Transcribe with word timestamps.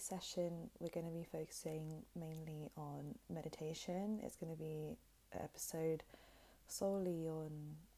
today's 0.00 0.20
session, 0.20 0.70
we're 0.78 0.88
going 0.88 1.06
to 1.06 1.12
be 1.12 1.24
focusing 1.30 2.02
mainly 2.18 2.70
on 2.76 3.14
meditation. 3.32 4.20
It's 4.22 4.36
going 4.36 4.52
to 4.52 4.58
be 4.58 4.96
an 5.32 5.40
episode 5.42 6.02
solely 6.68 7.28
on 7.28 7.50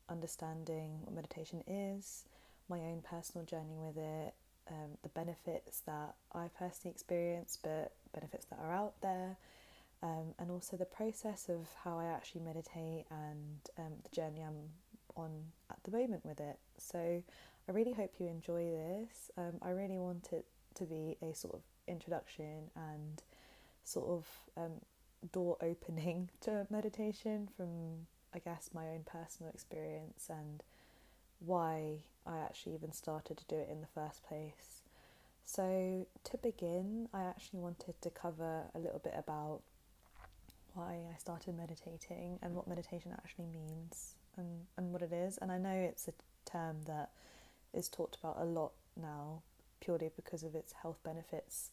understanding 0.08 1.00
what 1.02 1.14
meditation 1.14 1.62
is, 1.66 2.24
my 2.68 2.78
own 2.78 3.02
personal 3.08 3.44
journey 3.46 3.76
with 3.78 3.96
it, 3.96 4.34
um, 4.70 4.96
the 5.02 5.08
benefits 5.10 5.80
that 5.86 6.14
I 6.34 6.48
personally 6.58 6.92
experienced, 6.92 7.60
but 7.62 7.92
benefits 8.12 8.46
that 8.46 8.58
are 8.62 8.72
out 8.72 8.94
there, 9.02 9.36
um, 10.02 10.34
and 10.38 10.50
also 10.50 10.76
the 10.76 10.84
process 10.84 11.48
of 11.48 11.68
how 11.84 11.98
I 11.98 12.06
actually 12.06 12.42
meditate 12.42 13.04
and 13.10 13.60
um, 13.78 13.92
the 14.02 14.14
journey 14.14 14.42
I'm 14.42 14.70
on 15.16 15.30
at 15.70 15.78
the 15.84 15.90
moment 15.90 16.24
with 16.24 16.40
it. 16.40 16.58
So 16.78 17.22
I 17.68 17.72
really 17.72 17.92
hope 17.92 18.14
you 18.18 18.26
enjoy 18.26 18.70
this. 18.70 19.30
Um, 19.36 19.54
I 19.62 19.70
really 19.70 19.98
want 19.98 20.28
it 20.32 20.46
to 20.76 20.84
be 20.84 21.16
a 21.22 21.34
sort 21.34 21.54
of 21.54 21.60
introduction 21.86 22.70
and 22.76 23.22
sort 23.84 24.08
of 24.08 24.26
um, 24.56 24.72
door 25.32 25.56
opening 25.60 26.30
to 26.42 26.66
meditation 26.70 27.48
from, 27.56 28.06
I 28.34 28.38
guess, 28.38 28.70
my 28.72 28.88
own 28.88 29.04
personal 29.04 29.52
experience 29.52 30.28
and 30.28 30.62
why 31.40 31.98
I 32.26 32.38
actually 32.38 32.74
even 32.74 32.92
started 32.92 33.36
to 33.38 33.44
do 33.46 33.56
it 33.56 33.68
in 33.70 33.80
the 33.80 33.86
first 33.86 34.22
place. 34.26 34.82
So, 35.44 36.06
to 36.24 36.38
begin, 36.38 37.08
I 37.12 37.24
actually 37.24 37.60
wanted 37.60 38.00
to 38.00 38.10
cover 38.10 38.62
a 38.74 38.78
little 38.78 39.00
bit 39.00 39.14
about 39.16 39.60
why 40.74 41.00
I 41.12 41.18
started 41.18 41.56
meditating 41.56 42.38
and 42.42 42.54
what 42.54 42.68
meditation 42.68 43.12
actually 43.12 43.46
means 43.46 44.14
and, 44.36 44.66
and 44.76 44.92
what 44.92 45.02
it 45.02 45.12
is. 45.12 45.38
And 45.38 45.50
I 45.50 45.58
know 45.58 45.74
it's 45.74 46.08
a 46.08 46.12
term 46.48 46.82
that 46.86 47.10
is 47.74 47.88
talked 47.88 48.16
about 48.16 48.36
a 48.38 48.44
lot 48.44 48.72
now 49.00 49.42
purely 49.82 50.10
because 50.14 50.42
of 50.44 50.54
its 50.54 50.72
health 50.82 50.98
benefits 51.02 51.70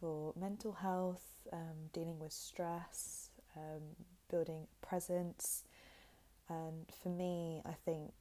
for 0.00 0.32
mental 0.38 0.72
health, 0.72 1.22
um, 1.52 1.90
dealing 1.92 2.18
with 2.18 2.32
stress, 2.32 3.30
um, 3.56 3.82
building 4.28 4.66
presence. 4.82 5.64
And 6.48 6.86
for 7.02 7.08
me, 7.08 7.62
I 7.64 7.72
think 7.84 8.12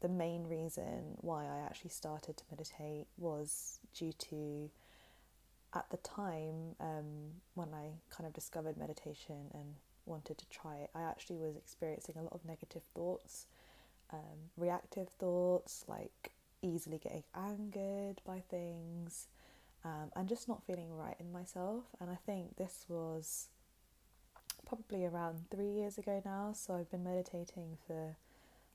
the 0.00 0.08
main 0.08 0.46
reason 0.46 1.16
why 1.16 1.44
I 1.44 1.64
actually 1.66 1.90
started 1.90 2.36
to 2.36 2.44
meditate 2.50 3.06
was 3.16 3.80
due 3.94 4.12
to, 4.12 4.70
at 5.74 5.90
the 5.90 5.96
time 5.98 6.76
um, 6.78 7.32
when 7.54 7.68
I 7.74 7.90
kind 8.10 8.26
of 8.26 8.32
discovered 8.32 8.76
meditation 8.76 9.50
and 9.54 9.74
wanted 10.06 10.38
to 10.38 10.48
try 10.48 10.76
it, 10.76 10.90
I 10.94 11.02
actually 11.02 11.36
was 11.36 11.56
experiencing 11.56 12.14
a 12.18 12.22
lot 12.22 12.32
of 12.32 12.44
negative 12.44 12.82
thoughts, 12.94 13.46
um, 14.12 14.50
reactive 14.56 15.08
thoughts, 15.18 15.84
like 15.88 16.32
easily 16.62 16.98
getting 16.98 17.24
angered 17.34 18.20
by 18.24 18.42
things, 18.50 19.28
um, 19.84 20.10
and 20.16 20.28
just 20.28 20.48
not 20.48 20.64
feeling 20.66 20.96
right 20.96 21.16
in 21.18 21.32
myself. 21.32 21.84
And 22.00 22.10
I 22.10 22.16
think 22.26 22.56
this 22.56 22.84
was 22.88 23.48
probably 24.66 25.06
around 25.06 25.50
three 25.50 25.70
years 25.70 25.98
ago 25.98 26.20
now, 26.24 26.52
so 26.52 26.74
I've 26.74 26.90
been 26.90 27.04
meditating 27.04 27.78
for 27.86 28.16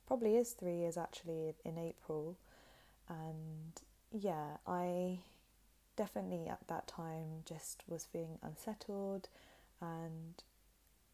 probably 0.07 0.35
is 0.35 0.51
three 0.51 0.77
years 0.77 0.97
actually 0.97 1.53
in 1.63 1.77
April. 1.77 2.37
And 3.07 3.81
yeah, 4.11 4.57
I 4.65 5.19
definitely 5.95 6.47
at 6.47 6.67
that 6.67 6.87
time 6.87 7.43
just 7.45 7.83
was 7.87 8.05
feeling 8.05 8.39
unsettled 8.41 9.29
and 9.81 10.41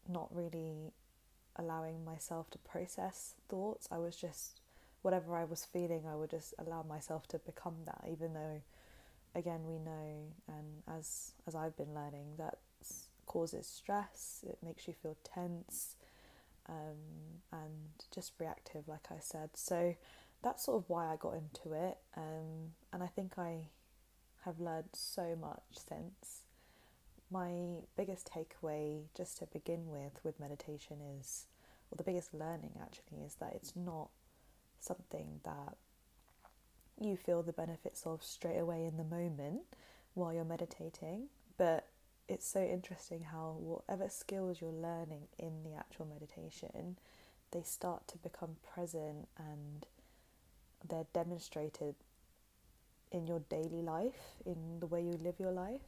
not 0.08 0.28
really 0.34 0.92
allowing 1.56 2.04
myself 2.04 2.48
to 2.50 2.58
process 2.58 3.34
thoughts. 3.48 3.88
I 3.90 3.98
was 3.98 4.16
just, 4.16 4.60
whatever 5.02 5.36
I 5.36 5.44
was 5.44 5.64
feeling, 5.64 6.02
I 6.06 6.14
would 6.16 6.30
just 6.30 6.54
allow 6.58 6.82
myself 6.82 7.26
to 7.28 7.38
become 7.38 7.76
that, 7.86 8.04
even 8.10 8.34
though, 8.34 8.60
again, 9.34 9.60
we 9.66 9.78
know, 9.78 10.32
and 10.48 10.82
as, 10.98 11.32
as 11.46 11.54
I've 11.54 11.76
been 11.76 11.94
learning, 11.94 12.34
that 12.38 12.58
causes 13.26 13.66
stress, 13.66 14.44
it 14.48 14.58
makes 14.62 14.86
you 14.88 14.94
feel 14.94 15.16
tense 15.24 15.96
um, 16.68 17.40
and 17.52 17.70
just 18.14 18.32
reactive, 18.38 18.88
like 18.88 19.06
I 19.10 19.18
said. 19.20 19.50
So 19.54 19.94
that's 20.42 20.64
sort 20.64 20.82
of 20.82 20.88
why 20.88 21.06
I 21.12 21.16
got 21.16 21.34
into 21.34 21.72
it, 21.72 21.98
um, 22.16 22.72
and 22.92 23.02
I 23.02 23.06
think 23.06 23.38
I 23.38 23.68
have 24.44 24.58
learned 24.58 24.88
so 24.94 25.36
much 25.38 25.62
since 25.72 26.42
my 27.30 27.52
biggest 27.96 28.28
takeaway, 28.32 29.02
just 29.16 29.38
to 29.38 29.46
begin 29.46 29.88
with, 29.88 30.18
with 30.24 30.40
meditation 30.40 30.96
is, 31.20 31.46
or 31.90 31.96
the 31.96 32.02
biggest 32.02 32.34
learning 32.34 32.72
actually, 32.82 33.24
is 33.24 33.36
that 33.36 33.52
it's 33.54 33.74
not 33.76 34.08
something 34.80 35.40
that 35.44 35.76
you 37.00 37.16
feel 37.16 37.42
the 37.42 37.52
benefits 37.52 38.06
of 38.06 38.22
straight 38.22 38.58
away 38.58 38.84
in 38.84 38.96
the 38.96 39.04
moment 39.04 39.62
while 40.14 40.32
you're 40.32 40.44
meditating, 40.44 41.28
but 41.56 41.86
it's 42.28 42.46
so 42.46 42.62
interesting 42.62 43.22
how 43.22 43.56
whatever 43.58 44.08
skills 44.08 44.60
you're 44.60 44.70
learning 44.70 45.28
in 45.38 45.62
the 45.64 45.74
actual 45.74 46.06
meditation, 46.06 46.96
they 47.52 47.62
start 47.62 48.06
to 48.08 48.18
become 48.18 48.56
present 48.74 49.28
and 49.38 49.86
they're 50.88 51.06
demonstrated 51.12 51.94
in 53.10 53.26
your 53.26 53.40
daily 53.48 53.82
life, 53.82 54.36
in 54.46 54.78
the 54.80 54.86
way 54.86 55.02
you 55.02 55.18
live 55.22 55.34
your 55.38 55.52
life 55.52 55.80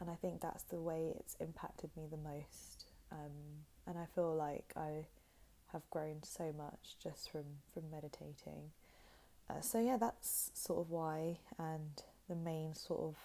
and 0.00 0.10
I 0.10 0.14
think 0.14 0.40
that's 0.40 0.62
the 0.64 0.80
way 0.80 1.12
it's 1.18 1.36
impacted 1.40 1.90
me 1.96 2.04
the 2.10 2.16
most. 2.16 2.86
Um, 3.10 3.64
and 3.86 3.98
I 3.98 4.06
feel 4.14 4.34
like 4.34 4.72
I 4.76 5.06
have 5.72 5.88
grown 5.90 6.22
so 6.22 6.52
much 6.56 6.96
just 7.02 7.30
from 7.30 7.44
from 7.72 7.90
meditating. 7.90 8.72
Uh, 9.50 9.60
so 9.60 9.80
yeah, 9.80 9.96
that's 9.96 10.50
sort 10.54 10.80
of 10.80 10.90
why, 10.90 11.38
and 11.58 12.02
the 12.28 12.34
main 12.34 12.74
sort 12.74 13.00
of, 13.00 13.16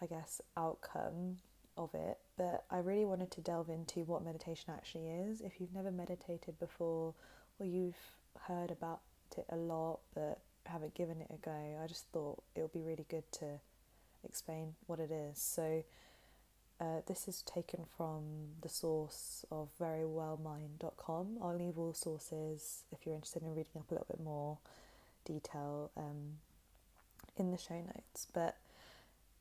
I 0.00 0.06
guess, 0.06 0.40
outcome 0.56 1.38
of 1.76 1.94
it. 1.94 2.18
But 2.36 2.64
I 2.70 2.78
really 2.78 3.06
wanted 3.06 3.30
to 3.32 3.40
delve 3.40 3.70
into 3.70 4.00
what 4.00 4.24
meditation 4.24 4.72
actually 4.74 5.08
is. 5.08 5.40
If 5.40 5.60
you've 5.60 5.74
never 5.74 5.90
meditated 5.90 6.58
before, 6.58 7.14
or 7.58 7.66
you've 7.66 7.96
heard 8.46 8.70
about 8.70 9.00
it 9.36 9.46
a 9.48 9.56
lot 9.56 10.00
but 10.14 10.40
haven't 10.66 10.94
given 10.94 11.20
it 11.20 11.30
a 11.30 11.36
go, 11.38 11.78
I 11.82 11.86
just 11.86 12.06
thought 12.12 12.42
it 12.54 12.60
would 12.60 12.72
be 12.72 12.82
really 12.82 13.06
good 13.08 13.30
to 13.32 13.60
explain 14.24 14.74
what 14.86 15.00
it 15.00 15.10
is. 15.10 15.38
So, 15.40 15.82
uh, 16.80 17.02
this 17.06 17.28
is 17.28 17.42
taken 17.42 17.84
from 17.96 18.22
the 18.62 18.68
source 18.68 19.44
of 19.50 19.68
verywellmind.com. 19.78 21.38
I'll 21.42 21.56
leave 21.56 21.78
all 21.78 21.92
sources 21.92 22.84
if 22.90 23.04
you're 23.04 23.14
interested 23.14 23.42
in 23.42 23.50
reading 23.50 23.76
up 23.76 23.90
a 23.90 23.94
little 23.94 24.06
bit 24.08 24.20
more 24.24 24.56
detail 25.26 25.90
um, 25.96 26.38
in 27.36 27.50
the 27.50 27.58
show 27.58 27.74
notes. 27.74 28.26
But 28.32 28.56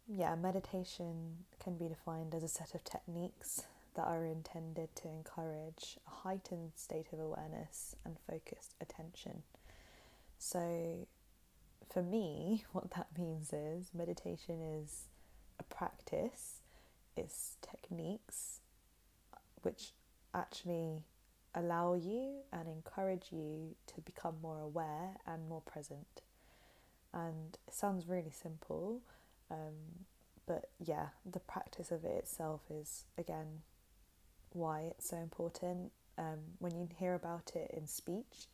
yeah, 0.08 0.36
meditation 0.36 1.46
can 1.64 1.78
be 1.78 1.88
defined 1.88 2.36
as 2.36 2.44
a 2.44 2.48
set 2.50 2.76
of 2.76 2.84
techniques 2.84 3.64
that 3.96 4.08
are 4.08 4.26
intended 4.26 4.96
to 4.98 5.08
encourage 5.08 5.98
a 6.08 6.28
heightened 6.28 6.72
state 6.76 7.08
of 7.14 7.20
awareness 7.20 7.96
and 8.04 8.18
focused 8.30 8.76
attention. 8.82 9.44
So, 10.38 11.08
for 11.92 12.02
me, 12.04 12.66
what 12.72 12.92
that 12.92 13.08
means 13.18 13.54
is 13.54 13.92
meditation 13.94 14.62
is 14.62 15.04
a 15.60 15.64
practice, 15.64 16.59
it's 17.16 17.58
techniques 17.62 18.60
which 19.62 19.92
actually 20.34 21.04
allow 21.56 21.94
you 21.94 22.42
and 22.54 22.68
encourage 22.68 23.28
you 23.32 23.76
to 23.88 24.02
become 24.02 24.36
more 24.42 24.60
aware 24.60 25.18
and 25.26 25.50
more 25.50 25.62
present. 25.62 26.22
And 27.14 27.58
it 27.68 27.74
sounds 27.74 28.08
really 28.08 28.32
simple, 28.32 29.02
um, 29.50 30.06
but 30.46 30.70
yeah, 30.80 31.08
the 31.30 31.40
practice 31.40 31.92
of 31.92 32.06
it 32.06 32.16
itself 32.16 32.62
is 32.70 33.06
again 33.18 33.62
why 34.54 34.82
it's 34.82 35.10
so 35.10 35.18
important. 35.18 35.92
Um, 36.18 36.40
when 36.60 36.76
you 36.76 36.88
hear 36.98 37.16
about 37.16 37.52
it 37.56 37.72
in 37.76 37.88
speech, 37.88 38.48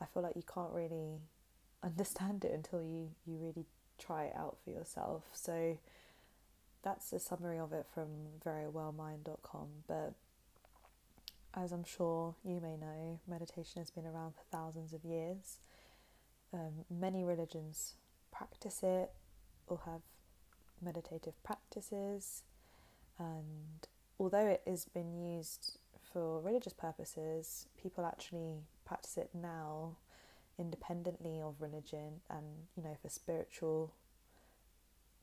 I 0.00 0.04
feel 0.06 0.22
like 0.22 0.36
you 0.36 0.42
can't 0.42 0.72
really 0.72 1.20
understand 1.82 2.44
it 2.44 2.52
until 2.52 2.82
you, 2.82 3.10
you 3.26 3.36
really 3.36 3.66
try 3.98 4.24
it 4.24 4.34
out 4.36 4.56
for 4.64 4.70
yourself. 4.70 5.24
So 5.32 5.78
that's 6.82 7.12
a 7.12 7.18
summary 7.18 7.58
of 7.58 7.72
it 7.72 7.86
from 7.92 8.08
verywellmind.com. 8.44 9.68
But 9.86 10.14
as 11.54 11.72
I'm 11.72 11.84
sure 11.84 12.34
you 12.44 12.60
may 12.60 12.76
know, 12.76 13.20
meditation 13.28 13.80
has 13.80 13.90
been 13.90 14.06
around 14.06 14.34
for 14.34 14.42
thousands 14.50 14.92
of 14.92 15.04
years. 15.04 15.58
Um, 16.52 16.84
many 16.90 17.24
religions 17.24 17.94
practice 18.30 18.82
it 18.82 19.10
or 19.66 19.80
have 19.86 20.00
meditative 20.82 21.40
practices, 21.44 22.42
and 23.18 23.86
although 24.18 24.46
it 24.46 24.62
has 24.66 24.84
been 24.86 25.14
used 25.14 25.78
for 26.12 26.40
religious 26.40 26.72
purposes, 26.72 27.66
people 27.80 28.04
actually 28.04 28.64
practice 28.84 29.16
it 29.16 29.30
now 29.32 29.96
independently 30.58 31.40
of 31.40 31.54
religion 31.60 32.20
and 32.28 32.44
you 32.76 32.82
know 32.82 32.94
for 33.00 33.08
spiritual 33.08 33.94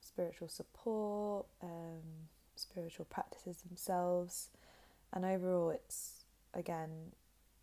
spiritual 0.09 0.47
support 0.47 1.45
um, 1.61 2.27
spiritual 2.55 3.05
practices 3.05 3.57
themselves 3.67 4.49
and 5.13 5.23
overall 5.23 5.69
it's 5.69 6.25
again 6.53 7.11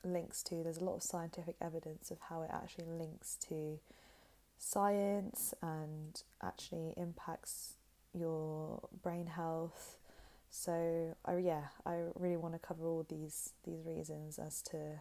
links 0.04 0.43
to 0.43 0.62
there's 0.62 0.78
a 0.78 0.84
lot 0.84 0.96
of 0.96 1.02
scientific 1.02 1.56
evidence 1.60 2.10
of 2.10 2.19
how 2.28 2.43
it 2.43 2.50
actually 2.52 2.87
links 2.87 3.37
to 3.48 3.78
science 4.58 5.54
and 5.62 6.22
actually 6.43 6.94
impacts 6.96 7.75
your 8.14 8.88
brain 9.02 9.26
health. 9.26 9.99
So 10.50 11.16
I 11.25 11.37
yeah, 11.38 11.64
I 11.84 12.00
really 12.14 12.37
want 12.37 12.54
to 12.54 12.58
cover 12.58 12.87
all 12.87 13.04
these 13.08 13.52
these 13.64 13.84
reasons 13.84 14.38
as 14.38 14.62
to 14.62 15.00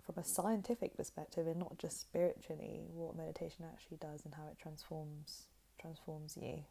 from 0.00 0.16
a 0.18 0.24
scientific 0.24 0.96
perspective 0.96 1.46
and 1.46 1.60
not 1.60 1.78
just 1.78 2.00
spiritually 2.00 2.80
what 2.92 3.16
meditation 3.16 3.64
actually 3.70 3.98
does 3.98 4.24
and 4.24 4.34
how 4.34 4.48
it 4.50 4.58
transforms 4.60 5.44
transforms 5.82 6.38
you. 6.40 6.64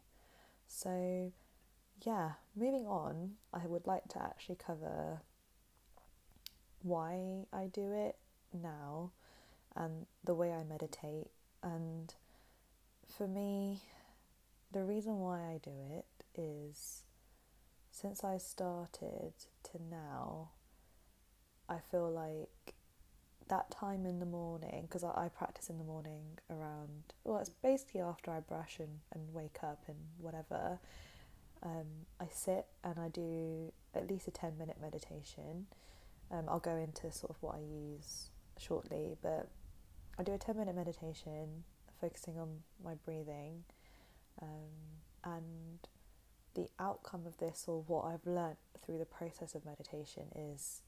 So 0.66 1.32
yeah, 2.04 2.32
moving 2.56 2.86
on, 2.86 3.32
I 3.52 3.66
would 3.66 3.86
like 3.86 4.08
to 4.10 4.22
actually 4.22 4.56
cover 4.56 5.20
why 6.82 7.46
I 7.52 7.66
do 7.66 7.92
it 7.92 8.16
now 8.52 9.12
and 9.76 10.06
the 10.24 10.34
way 10.34 10.52
I 10.52 10.64
meditate. 10.64 11.28
And 11.62 12.12
for 13.16 13.28
me, 13.28 13.82
the 14.72 14.82
reason 14.82 15.20
why 15.20 15.40
I 15.40 15.60
do 15.62 15.70
it 15.90 16.06
is 16.34 17.02
since 17.90 18.24
I 18.24 18.38
started 18.38 19.34
to 19.64 19.78
now, 19.90 20.48
I 21.68 21.76
feel 21.90 22.10
like 22.10 22.74
that 23.48 23.70
time 23.70 24.06
in 24.06 24.20
the 24.20 24.26
morning, 24.26 24.82
because 24.82 25.04
I, 25.04 25.24
I, 25.24 25.28
practice 25.28 25.68
in 25.68 25.78
the 25.78 25.84
morning 25.84 26.38
around, 26.50 27.12
well, 27.24 27.38
it's 27.38 27.50
basically 27.50 28.00
after 28.00 28.30
I 28.30 28.40
brush 28.40 28.78
and, 28.78 29.00
and 29.12 29.32
wake 29.32 29.58
up 29.62 29.82
and 29.88 29.96
whatever. 30.18 30.78
Um, 31.62 32.06
I 32.20 32.26
sit 32.32 32.66
and 32.82 32.98
I 32.98 33.08
do 33.08 33.72
at 33.94 34.10
least 34.10 34.26
a 34.28 34.30
10 34.30 34.58
minute 34.58 34.76
meditation. 34.80 35.66
Um, 36.30 36.44
I'll 36.48 36.58
go 36.58 36.76
into 36.76 37.12
sort 37.12 37.30
of 37.30 37.36
what 37.40 37.54
I 37.54 37.60
use 37.60 38.30
shortly, 38.58 39.16
but 39.22 39.48
I 40.18 40.22
do 40.22 40.32
a 40.32 40.38
10 40.38 40.56
minute 40.56 40.74
meditation 40.74 41.64
focusing 42.00 42.38
on 42.38 42.48
my 42.84 42.94
breathing. 43.04 43.64
Um, 44.40 44.92
and 45.24 45.78
the 46.54 46.68
outcome 46.78 47.26
of 47.26 47.38
this, 47.38 47.64
or 47.66 47.82
what 47.86 48.04
I've 48.04 48.26
learnt 48.26 48.58
through 48.84 48.98
the 48.98 49.04
process 49.04 49.54
of 49.54 49.64
meditation, 49.64 50.24
is 50.34 50.82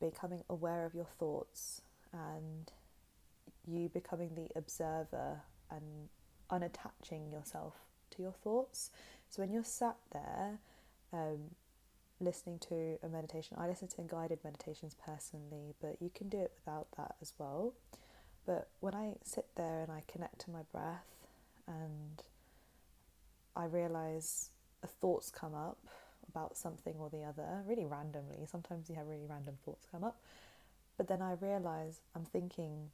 becoming 0.00 0.42
aware 0.48 0.84
of 0.84 0.94
your 0.94 1.08
thoughts 1.18 1.82
and 2.12 2.70
you 3.66 3.88
becoming 3.88 4.34
the 4.34 4.48
observer 4.56 5.42
and 5.70 6.08
unattaching 6.50 7.30
yourself 7.30 7.74
to 8.10 8.22
your 8.22 8.32
thoughts. 8.32 8.90
So 9.28 9.42
when 9.42 9.50
you're 9.52 9.64
sat 9.64 9.96
there 10.12 10.58
um, 11.12 11.50
listening 12.20 12.58
to 12.60 12.98
a 13.02 13.08
meditation, 13.08 13.56
I 13.60 13.68
listen 13.68 13.88
to 13.88 14.02
guided 14.02 14.38
meditations 14.44 14.96
personally, 15.04 15.74
but 15.80 15.96
you 16.00 16.10
can 16.14 16.28
do 16.28 16.38
it 16.38 16.52
without 16.64 16.88
that 16.96 17.16
as 17.20 17.34
well. 17.38 17.74
But 18.46 18.68
when 18.80 18.94
I 18.94 19.14
sit 19.24 19.46
there 19.56 19.82
and 19.82 19.92
I 19.92 20.02
connect 20.10 20.40
to 20.40 20.50
my 20.50 20.62
breath 20.72 21.04
and 21.66 22.22
I 23.54 23.66
realize 23.66 24.50
thoughts 24.86 25.30
come 25.30 25.54
up 25.54 25.78
about 26.38 26.56
something 26.56 26.94
or 26.98 27.10
the 27.10 27.24
other, 27.24 27.62
really 27.66 27.84
randomly. 27.84 28.46
Sometimes 28.46 28.88
you 28.88 28.96
have 28.96 29.06
really 29.06 29.26
random 29.28 29.56
thoughts 29.64 29.86
come 29.90 30.04
up. 30.04 30.16
But 30.96 31.08
then 31.08 31.22
I 31.22 31.32
realize 31.40 32.00
I'm 32.14 32.24
thinking, 32.24 32.90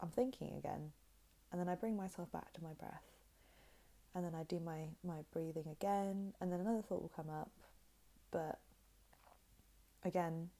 I'm 0.00 0.08
thinking 0.08 0.54
again. 0.56 0.92
And 1.50 1.60
then 1.60 1.68
I 1.68 1.74
bring 1.74 1.96
myself 1.96 2.30
back 2.32 2.52
to 2.54 2.62
my 2.62 2.72
breath. 2.72 3.04
And 4.14 4.24
then 4.24 4.34
I 4.34 4.42
do 4.44 4.60
my, 4.60 4.88
my 5.04 5.20
breathing 5.32 5.64
again. 5.70 6.34
And 6.40 6.52
then 6.52 6.60
another 6.60 6.82
thought 6.82 7.02
will 7.02 7.12
come 7.14 7.30
up. 7.30 7.50
But 8.30 8.58
again, 10.04 10.50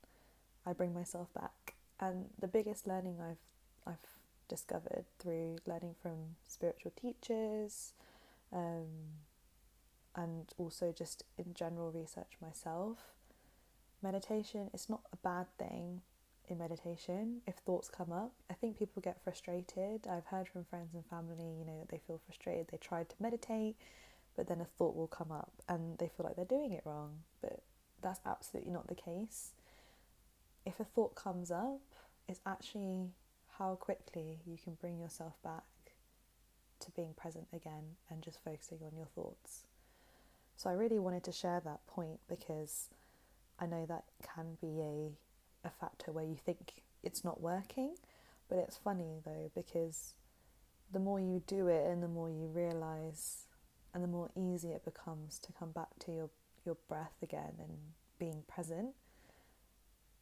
I 0.67 0.73
bring 0.73 0.95
myself 0.95 1.33
back. 1.35 1.75
And 2.01 2.27
the 2.39 2.49
biggest 2.49 2.87
learning 2.87 3.19
I've 3.21 3.37
I've 3.85 4.07
discovered 4.49 5.05
through 5.19 5.57
learning 5.67 5.95
from 6.01 6.37
spiritual 6.47 6.93
teachers 7.01 7.95
um, 8.53 8.87
and 10.15 10.53
also 10.59 10.93
just 10.97 11.25
in 11.39 11.55
general 11.55 11.91
research 11.91 12.37
myself. 12.41 12.99
Meditation 14.03 14.71
is 14.75 14.89
not 14.89 15.03
a 15.13 15.17
bad 15.17 15.47
thing 15.59 16.03
in 16.49 16.59
meditation 16.59 17.41
if 17.47 17.55
thoughts 17.55 17.89
come 17.89 18.13
up. 18.13 18.33
I 18.51 18.55
think 18.55 18.79
people 18.79 19.01
get 19.01 19.23
frustrated. 19.23 20.07
I've 20.11 20.27
heard 20.27 20.49
from 20.49 20.65
friends 20.65 20.95
and 20.95 21.05
family, 21.07 21.55
you 21.59 21.65
know, 21.65 21.79
that 21.81 21.89
they 21.89 22.01
feel 22.07 22.21
frustrated. 22.25 22.69
They 22.69 22.79
tried 22.79 23.09
to 23.11 23.17
meditate, 23.21 23.77
but 24.37 24.49
then 24.49 24.61
a 24.61 24.65
thought 24.65 24.97
will 24.97 25.07
come 25.07 25.31
up 25.31 25.53
and 25.69 25.99
they 25.99 26.09
feel 26.09 26.27
like 26.27 26.37
they're 26.37 26.45
doing 26.45 26.73
it 26.73 26.83
wrong. 26.85 27.21
But 27.41 27.61
that's 28.03 28.21
absolutely 28.27 28.73
not 28.73 28.89
the 28.89 28.95
case. 28.95 29.53
If 30.67 30.81
a 30.81 30.85
thought 30.85 31.15
comes 31.15 31.51
up, 31.51 31.81
it's 32.29 32.41
actually 32.47 33.11
how 33.59 33.75
quickly 33.77 34.41
you 34.47 34.57
can 34.63 34.75
bring 34.75 34.99
yourself 34.99 35.35
back 35.43 35.65
to 36.81 36.91
being 36.93 37.15
present 37.15 37.47
again 37.53 37.97
and 38.11 38.23
just 38.23 38.43
focusing 38.43 38.79
on 38.85 38.97
your 38.97 39.07
thoughts. 39.07 39.65
So 40.57 40.71
I 40.71 40.75
really 40.75 40.99
wanted 40.99 41.25
to 41.25 41.33
share 41.33 41.61
that 41.65 41.87
point 41.87 42.21
because 42.29 42.89
I 43.59 43.67
know 43.67 43.87
that 43.87 44.05
can 44.23 44.57
be 44.61 44.81
a 44.81 45.11
a 45.65 45.71
factor 45.71 46.11
where 46.11 46.25
you 46.25 46.35
think 46.35 46.83
it's 47.03 47.25
not 47.25 47.41
working, 47.41 47.95
but 48.49 48.59
it's 48.59 48.77
funny 48.77 49.21
though 49.25 49.51
because 49.55 50.15
the 50.93 50.99
more 50.99 51.21
you 51.21 51.43
do 51.47 51.69
it 51.69 51.87
and 51.87 52.03
the 52.03 52.09
more 52.09 52.29
you 52.29 52.47
realize 52.47 53.47
and 53.95 54.03
the 54.03 54.09
more 54.09 54.31
easy 54.37 54.71
it 54.71 54.85
becomes 54.85 55.39
to 55.39 55.53
come 55.53 55.71
back 55.71 55.99
to 56.01 56.13
your 56.13 56.31
your 56.65 56.77
breath 56.89 57.15
again 57.23 57.55
and 57.59 57.79
being 58.19 58.43
present. 58.49 58.91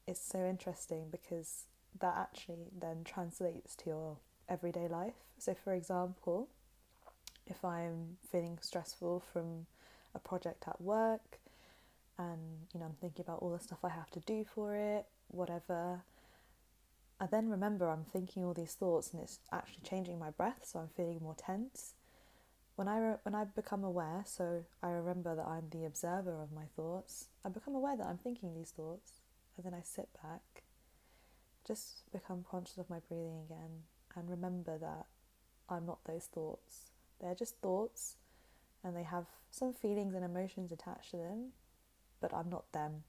It's 0.06 0.20
so 0.20 0.44
interesting 0.46 1.06
because 1.10 1.64
that 1.98 2.14
actually 2.16 2.70
then 2.78 3.04
translates 3.04 3.76
to 3.76 3.90
your 3.90 4.16
everyday 4.48 4.88
life. 4.88 5.14
So, 5.38 5.54
for 5.54 5.74
example, 5.74 6.48
if 7.46 7.64
I'm 7.64 8.16
feeling 8.30 8.58
stressful 8.60 9.22
from 9.32 9.66
a 10.14 10.18
project 10.18 10.64
at 10.66 10.80
work 10.80 11.38
and 12.18 12.40
you 12.72 12.80
know 12.80 12.86
I'm 12.86 12.96
thinking 13.00 13.24
about 13.26 13.38
all 13.40 13.50
the 13.50 13.58
stuff 13.58 13.78
I 13.84 13.88
have 13.90 14.10
to 14.10 14.20
do 14.20 14.44
for 14.44 14.74
it, 14.74 15.06
whatever, 15.28 16.02
I 17.18 17.26
then 17.26 17.48
remember 17.48 17.88
I'm 17.88 18.04
thinking 18.04 18.44
all 18.44 18.54
these 18.54 18.74
thoughts 18.74 19.12
and 19.12 19.22
it's 19.22 19.38
actually 19.52 19.82
changing 19.88 20.18
my 20.18 20.30
breath, 20.30 20.60
so 20.64 20.80
I'm 20.80 20.88
feeling 20.96 21.20
more 21.22 21.36
tense. 21.36 21.94
When 22.76 22.88
I 22.88 22.98
re- 22.98 23.20
when 23.22 23.34
I 23.34 23.44
become 23.44 23.84
aware, 23.84 24.22
so 24.26 24.64
I 24.82 24.88
remember 24.88 25.34
that 25.34 25.46
I'm 25.46 25.68
the 25.70 25.84
observer 25.84 26.42
of 26.42 26.52
my 26.52 26.64
thoughts. 26.76 27.28
I 27.44 27.48
become 27.50 27.74
aware 27.74 27.96
that 27.96 28.06
I'm 28.06 28.18
thinking 28.18 28.54
these 28.54 28.70
thoughts, 28.70 29.20
and 29.56 29.64
then 29.64 29.74
I 29.74 29.82
sit 29.82 30.08
back 30.22 30.62
just 31.66 32.10
become 32.12 32.44
conscious 32.50 32.78
of 32.78 32.90
my 32.90 32.98
breathing 33.08 33.38
again 33.44 33.84
and 34.16 34.28
remember 34.28 34.78
that 34.78 35.06
I'm 35.68 35.86
not 35.86 35.98
those 36.04 36.24
thoughts. 36.24 36.90
They're 37.20 37.34
just 37.34 37.58
thoughts 37.58 38.16
and 38.84 38.96
they 38.96 39.02
have 39.02 39.26
some 39.50 39.72
feelings 39.72 40.14
and 40.14 40.24
emotions 40.24 40.72
attached 40.72 41.10
to 41.10 41.16
them, 41.16 41.52
but 42.20 42.32
I'm 42.32 42.48
not 42.48 42.70
them 42.72 43.04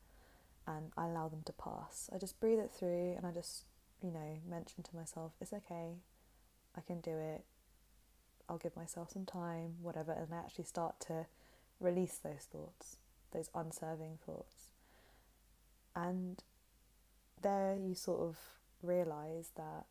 and 0.67 0.91
I 0.97 1.05
allow 1.05 1.27
them 1.27 1.43
to 1.45 1.53
pass. 1.53 2.09
I 2.13 2.17
just 2.17 2.39
breathe 2.39 2.59
it 2.59 2.71
through 2.71 3.13
and 3.17 3.25
I 3.25 3.31
just, 3.31 3.63
you 4.01 4.11
know, 4.11 4.39
mention 4.49 4.83
to 4.83 4.95
myself, 4.95 5.33
it's 5.41 5.53
okay, 5.53 5.95
I 6.77 6.81
can 6.81 7.01
do 7.01 7.11
it, 7.17 7.43
I'll 8.49 8.57
give 8.57 8.75
myself 8.75 9.11
some 9.11 9.25
time, 9.25 9.75
whatever, 9.81 10.11
and 10.11 10.27
I 10.33 10.37
actually 10.37 10.65
start 10.65 10.99
to 11.07 11.25
release 11.79 12.17
those 12.17 12.47
thoughts, 12.51 12.97
those 13.31 13.49
unserving 13.55 14.19
thoughts. 14.25 14.71
And 15.95 16.43
there 17.41 17.75
you 17.75 17.95
sort 17.95 18.21
of 18.21 18.37
realize 18.81 19.51
that 19.55 19.85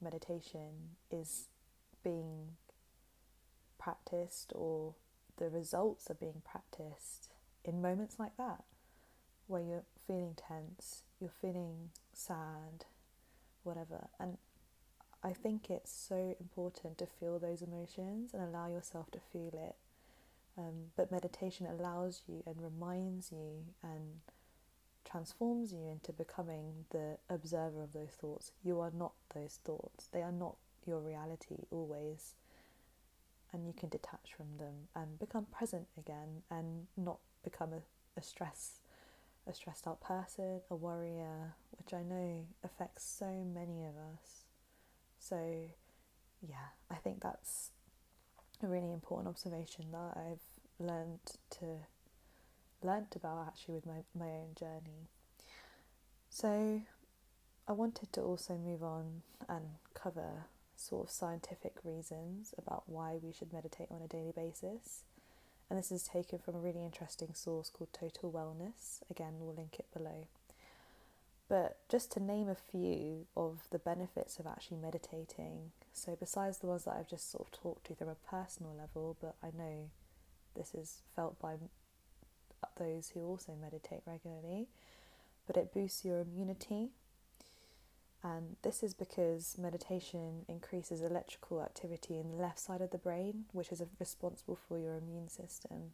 meditation 0.00 0.96
is 1.10 1.48
being 2.02 2.56
practiced 3.78 4.52
or 4.54 4.94
the 5.42 5.50
results 5.50 6.08
are 6.08 6.14
being 6.14 6.40
practiced 6.48 7.28
in 7.64 7.82
moments 7.82 8.16
like 8.16 8.36
that 8.36 8.62
where 9.48 9.60
you're 9.60 9.82
feeling 10.06 10.36
tense, 10.36 11.02
you're 11.20 11.30
feeling 11.40 11.90
sad, 12.12 12.86
whatever. 13.64 14.06
And 14.20 14.38
I 15.24 15.32
think 15.32 15.68
it's 15.68 15.92
so 15.92 16.36
important 16.38 16.96
to 16.98 17.06
feel 17.06 17.40
those 17.40 17.60
emotions 17.60 18.32
and 18.32 18.40
allow 18.42 18.68
yourself 18.68 19.10
to 19.10 19.18
feel 19.32 19.50
it. 19.52 19.74
Um, 20.56 20.92
but 20.96 21.10
meditation 21.10 21.66
allows 21.66 22.22
you 22.28 22.44
and 22.46 22.54
reminds 22.62 23.32
you 23.32 23.64
and 23.82 24.20
transforms 25.04 25.72
you 25.72 25.88
into 25.88 26.12
becoming 26.12 26.84
the 26.90 27.16
observer 27.28 27.82
of 27.82 27.92
those 27.92 28.10
thoughts. 28.10 28.52
You 28.62 28.78
are 28.78 28.92
not 28.96 29.12
those 29.34 29.58
thoughts, 29.64 30.06
they 30.12 30.22
are 30.22 30.30
not 30.30 30.54
your 30.86 31.00
reality 31.00 31.56
always. 31.72 32.34
And 33.52 33.66
you 33.66 33.74
can 33.74 33.90
detach 33.90 34.32
from 34.36 34.56
them 34.58 34.88
and 34.96 35.18
become 35.18 35.46
present 35.46 35.86
again 35.98 36.42
and 36.50 36.86
not 36.96 37.18
become 37.44 37.72
a, 37.72 37.82
a 38.18 38.22
stress 38.22 38.80
a 39.48 39.54
stressed 39.54 39.86
out 39.86 40.00
person, 40.00 40.60
a 40.70 40.76
worrier, 40.76 41.54
which 41.78 41.92
I 41.92 42.02
know 42.02 42.46
affects 42.64 43.04
so 43.04 43.26
many 43.26 43.84
of 43.84 43.94
us. 43.96 44.44
So 45.18 45.36
yeah, 46.40 46.74
I 46.90 46.96
think 46.96 47.22
that's 47.22 47.70
a 48.62 48.66
really 48.66 48.92
important 48.92 49.28
observation 49.28 49.86
that 49.92 50.16
I've 50.16 50.86
learned 50.86 51.20
to 51.58 51.66
learnt 52.82 53.16
about 53.16 53.46
actually 53.48 53.74
with 53.74 53.86
my, 53.86 54.02
my 54.16 54.26
own 54.26 54.54
journey. 54.58 55.08
So 56.30 56.82
I 57.68 57.72
wanted 57.72 58.12
to 58.14 58.22
also 58.22 58.54
move 58.54 58.82
on 58.82 59.22
and 59.48 59.64
cover 59.94 60.44
sort 60.82 61.06
of 61.06 61.10
scientific 61.10 61.74
reasons 61.84 62.54
about 62.58 62.84
why 62.86 63.18
we 63.22 63.32
should 63.32 63.52
meditate 63.52 63.88
on 63.90 64.02
a 64.02 64.08
daily 64.08 64.32
basis. 64.34 65.04
And 65.70 65.78
this 65.78 65.92
is 65.92 66.02
taken 66.02 66.38
from 66.38 66.56
a 66.56 66.60
really 66.60 66.84
interesting 66.84 67.30
source 67.34 67.70
called 67.70 67.92
Total 67.92 68.30
Wellness. 68.30 69.00
Again, 69.10 69.34
we'll 69.38 69.54
link 69.54 69.76
it 69.78 69.86
below. 69.92 70.26
But 71.48 71.78
just 71.88 72.10
to 72.12 72.20
name 72.20 72.48
a 72.48 72.54
few 72.54 73.26
of 73.36 73.68
the 73.70 73.78
benefits 73.78 74.38
of 74.38 74.46
actually 74.46 74.78
meditating, 74.78 75.72
so 75.92 76.16
besides 76.18 76.58
the 76.58 76.66
ones 76.66 76.84
that 76.84 76.96
I've 76.98 77.08
just 77.08 77.30
sort 77.30 77.46
of 77.46 77.52
talked 77.52 77.86
to 77.86 77.94
from 77.94 78.08
a 78.08 78.16
personal 78.28 78.74
level, 78.74 79.16
but 79.20 79.36
I 79.42 79.48
know 79.56 79.90
this 80.56 80.74
is 80.74 81.02
felt 81.14 81.38
by 81.38 81.54
those 82.78 83.10
who 83.10 83.20
also 83.20 83.52
meditate 83.60 84.00
regularly, 84.06 84.68
but 85.46 85.56
it 85.56 85.74
boosts 85.74 86.04
your 86.04 86.20
immunity. 86.20 86.90
And 88.24 88.56
this 88.62 88.82
is 88.82 88.94
because 88.94 89.56
meditation 89.58 90.44
increases 90.48 91.02
electrical 91.02 91.60
activity 91.60 92.18
in 92.18 92.30
the 92.30 92.42
left 92.42 92.60
side 92.60 92.80
of 92.80 92.90
the 92.90 92.98
brain, 92.98 93.46
which 93.52 93.72
is 93.72 93.82
responsible 93.98 94.56
for 94.68 94.78
your 94.78 94.96
immune 94.96 95.28
system. 95.28 95.92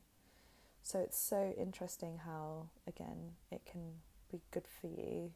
So 0.82 0.98
it's 0.98 1.18
so 1.18 1.54
interesting 1.58 2.20
how, 2.24 2.68
again, 2.86 3.32
it 3.50 3.62
can 3.64 3.80
be 4.30 4.40
good 4.50 4.66
for 4.66 4.88
you 4.88 5.32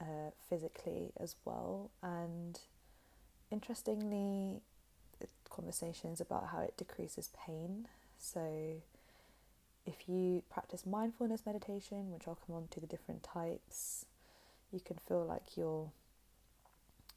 uh, 0.00 0.30
physically 0.50 1.12
as 1.18 1.36
well. 1.44 1.90
And 2.02 2.60
interestingly, 3.50 4.60
conversations 5.50 6.20
about 6.20 6.48
how 6.52 6.60
it 6.60 6.76
decreases 6.76 7.30
pain. 7.46 7.88
So 8.18 8.82
if 9.86 10.08
you 10.08 10.42
practice 10.50 10.84
mindfulness 10.84 11.46
meditation, 11.46 12.12
which 12.12 12.28
I'll 12.28 12.38
come 12.46 12.56
on 12.56 12.68
to 12.72 12.80
the 12.80 12.86
different 12.86 13.22
types, 13.22 14.04
you 14.72 14.80
can 14.80 14.96
feel 15.06 15.24
like 15.24 15.56
you're 15.56 15.90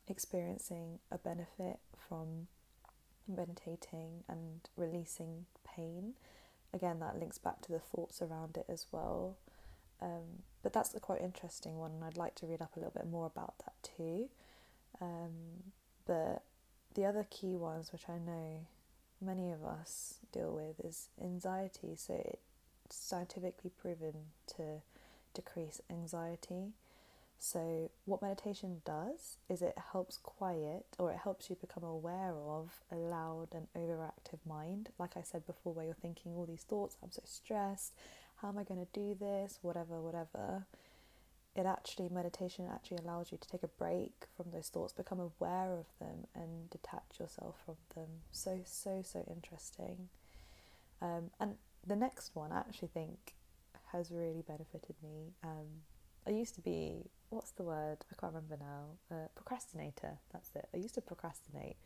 experiencing 0.08 1.00
a 1.12 1.18
benefit 1.18 1.80
from 2.08 2.48
meditating 3.28 4.24
and 4.28 4.62
releasing 4.76 5.46
pain. 5.64 6.14
Again, 6.74 7.00
that 7.00 7.20
links 7.20 7.38
back 7.38 7.62
to 7.62 7.72
the 7.72 7.80
thoughts 7.80 8.22
around 8.22 8.58
it 8.58 8.66
as 8.70 8.88
well. 8.92 9.38
Um, 10.02 10.44
but 10.64 10.74
that's 10.74 10.94
a 10.94 11.00
quite 11.00 11.22
interesting 11.22 11.78
one, 11.78 11.92
and 11.92 12.04
I'd 12.04 12.18
like 12.18 12.36
to 12.36 12.46
read 12.46 12.62
up 12.62 12.76
a 12.76 12.80
little 12.80 12.94
bit 12.96 13.08
more 13.08 13.26
about 13.26 13.56
that 13.60 13.74
too. 13.84 14.30
Um, 15.02 15.72
but 16.06 16.44
the 16.96 17.06
other 17.06 17.26
key 17.30 17.56
ones, 17.56 17.92
which 17.92 18.10
I 18.10 18.18
know 18.18 18.66
many 19.22 19.52
of 19.52 19.64
us 19.64 20.16
deal 20.32 20.54
with, 20.54 20.84
is 20.86 21.10
anxiety. 21.22 21.96
So 21.96 22.14
it's 22.86 22.98
scientifically 22.98 23.72
proven 23.80 24.14
to 24.58 24.82
decrease 25.34 25.82
anxiety. 25.90 26.74
So, 27.42 27.90
what 28.04 28.22
meditation 28.22 28.82
does 28.86 29.38
is 29.48 29.62
it 29.62 29.78
helps 29.94 30.18
quiet 30.18 30.86
or 31.00 31.10
it 31.10 31.20
helps 31.24 31.50
you 31.50 31.56
become 31.56 31.86
aware 31.86 32.34
of 32.36 32.82
a 32.92 32.96
loud 32.96 33.48
and 33.54 33.68
overactive 33.74 34.46
mind. 34.46 34.90
Like 35.00 35.16
I 35.16 35.22
said 35.22 35.48
before, 35.48 35.74
where 35.74 35.86
you're 35.86 35.94
thinking 35.94 36.34
all 36.36 36.46
these 36.46 36.64
thoughts, 36.64 36.98
I'm 37.02 37.12
so 37.12 37.22
stressed, 37.24 37.94
how 38.42 38.50
am 38.50 38.58
I 38.58 38.64
going 38.64 38.86
to 38.86 38.92
do 38.94 39.16
this, 39.18 39.60
whatever, 39.62 40.02
whatever. 40.02 40.66
It 41.56 41.66
actually, 41.66 42.10
meditation 42.10 42.68
actually 42.72 42.98
allows 42.98 43.32
you 43.32 43.38
to 43.38 43.48
take 43.48 43.64
a 43.64 43.68
break 43.68 44.26
from 44.36 44.52
those 44.52 44.68
thoughts, 44.68 44.92
become 44.92 45.20
aware 45.20 45.74
of 45.74 45.86
them, 46.00 46.28
and 46.36 46.70
detach 46.70 47.20
yourself 47.20 47.56
from 47.66 47.76
them. 47.96 48.08
So, 48.32 48.60
so, 48.66 49.02
so 49.04 49.24
interesting. 49.30 50.10
Um, 51.02 51.32
and 51.40 51.56
the 51.88 51.96
next 51.96 52.36
one, 52.36 52.52
I 52.52 52.60
actually 52.60 52.90
think, 52.90 53.34
has 53.94 54.12
really 54.12 54.44
benefited 54.46 54.96
me. 55.02 55.34
Um, 55.44 55.84
I 56.30 56.34
used 56.34 56.54
to 56.56 56.62
be, 56.62 57.10
what's 57.30 57.52
the 57.52 57.64
word? 57.64 57.98
I 58.12 58.16
can't 58.22 58.34
remember 58.34 58.58
now. 58.60 58.84
Uh, 59.12 59.28
procrastinator, 59.34 60.20
that's 60.32 60.52
it. 60.56 60.68
I 60.74 60.78
used 60.78 60.94
to 60.96 61.02
procrastinate 61.02 61.78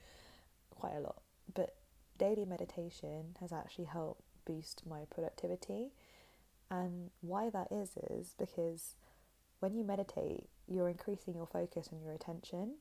quite 0.69 0.95
a 0.95 0.99
lot. 0.99 1.21
But 1.53 1.75
daily 2.17 2.43
meditation 2.43 3.37
has 3.39 3.53
actually 3.53 3.85
helped 3.85 4.21
boost 4.45 4.83
my 4.85 5.03
productivity. 5.09 5.93
And 6.69 7.09
why 7.21 7.49
that 7.51 7.69
is, 7.71 7.91
is 8.09 8.35
because 8.37 8.95
when 9.61 9.73
you 9.73 9.85
meditate, 9.85 10.49
you're 10.67 10.89
increasing 10.89 11.35
your 11.35 11.47
focus 11.47 11.87
and 11.91 12.01
your 12.01 12.11
attention, 12.13 12.75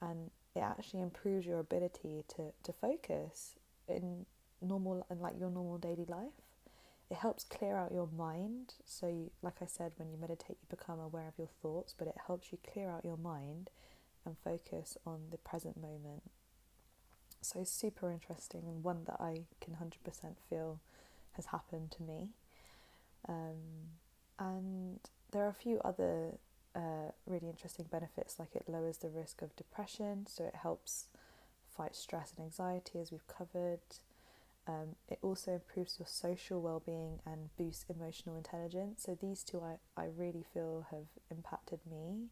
and 0.00 0.30
it 0.54 0.60
actually 0.60 1.02
improves 1.02 1.44
your 1.44 1.58
ability 1.58 2.22
to, 2.36 2.52
to 2.62 2.72
focus 2.72 3.56
in 3.88 4.26
normal 4.62 5.04
and 5.10 5.20
like 5.20 5.34
your 5.38 5.50
normal 5.50 5.78
daily 5.78 6.04
life. 6.06 6.43
It 7.10 7.18
helps 7.18 7.44
clear 7.44 7.76
out 7.76 7.92
your 7.92 8.08
mind. 8.16 8.74
So, 8.86 9.06
you, 9.06 9.30
like 9.42 9.56
I 9.60 9.66
said, 9.66 9.92
when 9.96 10.10
you 10.10 10.16
meditate, 10.16 10.56
you 10.60 10.66
become 10.68 10.98
aware 10.98 11.28
of 11.28 11.38
your 11.38 11.50
thoughts, 11.62 11.94
but 11.96 12.08
it 12.08 12.16
helps 12.26 12.50
you 12.50 12.58
clear 12.72 12.90
out 12.90 13.04
your 13.04 13.18
mind 13.18 13.70
and 14.24 14.36
focus 14.42 14.96
on 15.06 15.20
the 15.30 15.38
present 15.38 15.76
moment. 15.76 16.22
So, 17.42 17.62
super 17.62 18.10
interesting 18.10 18.62
and 18.66 18.82
one 18.82 19.04
that 19.04 19.20
I 19.20 19.44
can 19.60 19.74
100% 19.74 20.36
feel 20.48 20.80
has 21.32 21.46
happened 21.46 21.90
to 21.92 22.02
me. 22.02 22.28
Um, 23.28 23.92
and 24.38 25.00
there 25.30 25.44
are 25.44 25.48
a 25.48 25.54
few 25.54 25.80
other 25.84 26.38
uh, 26.74 27.10
really 27.26 27.48
interesting 27.48 27.86
benefits, 27.90 28.38
like 28.38 28.54
it 28.54 28.64
lowers 28.68 28.98
the 28.98 29.08
risk 29.08 29.42
of 29.42 29.54
depression, 29.56 30.26
so 30.26 30.44
it 30.44 30.56
helps 30.56 31.06
fight 31.76 31.94
stress 31.94 32.32
and 32.36 32.44
anxiety, 32.44 32.98
as 32.98 33.12
we've 33.12 33.26
covered. 33.26 33.80
Um, 34.66 34.96
it 35.08 35.18
also 35.20 35.52
improves 35.52 35.98
your 35.98 36.08
social 36.08 36.60
well-being 36.62 37.20
and 37.26 37.54
boosts 37.58 37.84
emotional 37.88 38.36
intelligence. 38.36 39.02
So 39.04 39.16
these 39.20 39.42
two, 39.42 39.60
I, 39.60 39.76
I 40.00 40.06
really 40.16 40.44
feel 40.54 40.86
have 40.90 41.06
impacted 41.30 41.80
me. 41.90 42.28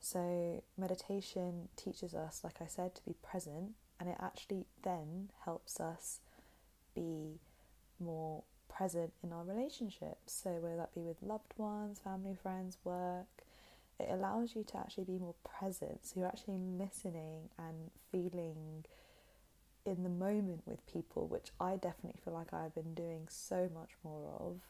So 0.00 0.62
meditation 0.76 1.68
teaches 1.76 2.14
us, 2.14 2.40
like 2.42 2.60
I 2.60 2.66
said, 2.66 2.96
to 2.96 3.04
be 3.04 3.14
present, 3.22 3.74
and 4.00 4.08
it 4.08 4.16
actually 4.20 4.66
then 4.82 5.30
helps 5.44 5.78
us 5.78 6.18
be 6.96 7.38
more 8.00 8.42
present 8.68 9.12
in 9.22 9.32
our 9.32 9.44
relationships. 9.44 10.32
So 10.32 10.50
whether 10.60 10.76
that 10.76 10.94
be 10.94 11.02
with 11.02 11.22
loved 11.22 11.54
ones, 11.56 12.00
family, 12.02 12.34
friends, 12.34 12.78
work, 12.82 13.44
it 14.00 14.08
allows 14.10 14.56
you 14.56 14.64
to 14.64 14.78
actually 14.78 15.04
be 15.04 15.18
more 15.18 15.34
present. 15.44 16.00
So 16.02 16.14
you're 16.18 16.28
actually 16.28 16.58
listening 16.58 17.50
and 17.56 17.92
feeling 18.10 18.84
in 19.84 20.02
the 20.02 20.08
moment 20.08 20.62
with 20.66 20.86
people, 20.86 21.26
which 21.26 21.50
I 21.60 21.76
definitely 21.76 22.20
feel 22.24 22.34
like 22.34 22.52
I've 22.52 22.74
been 22.74 22.94
doing 22.94 23.26
so 23.28 23.68
much 23.74 23.90
more 24.04 24.30
of. 24.38 24.60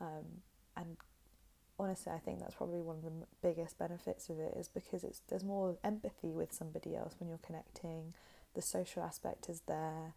Um, 0.00 0.42
and 0.76 0.96
honestly, 1.78 2.12
I 2.12 2.18
think 2.18 2.40
that's 2.40 2.54
probably 2.54 2.80
one 2.80 2.96
of 2.96 3.04
the 3.04 3.26
biggest 3.42 3.78
benefits 3.78 4.28
of 4.28 4.38
it 4.38 4.54
is 4.56 4.68
because 4.68 5.04
it's 5.04 5.20
there's 5.28 5.44
more 5.44 5.76
empathy 5.84 6.32
with 6.32 6.52
somebody 6.52 6.96
else 6.96 7.14
when 7.18 7.28
you're 7.28 7.38
connecting. 7.38 8.14
The 8.54 8.62
social 8.62 9.02
aspect 9.02 9.48
is 9.50 9.62
there, 9.66 10.14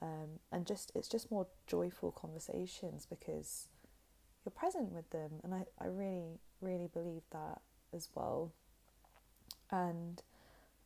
um, 0.00 0.38
and 0.52 0.66
just 0.66 0.92
it's 0.94 1.08
just 1.08 1.30
more 1.30 1.48
joyful 1.66 2.12
conversations 2.12 3.06
because 3.06 3.66
you're 4.44 4.52
present 4.52 4.92
with 4.92 5.10
them, 5.10 5.40
and 5.42 5.52
I 5.52 5.64
I 5.80 5.86
really 5.86 6.38
really 6.60 6.88
believe 6.92 7.22
that 7.32 7.60
as 7.92 8.08
well. 8.14 8.52
And 9.72 10.22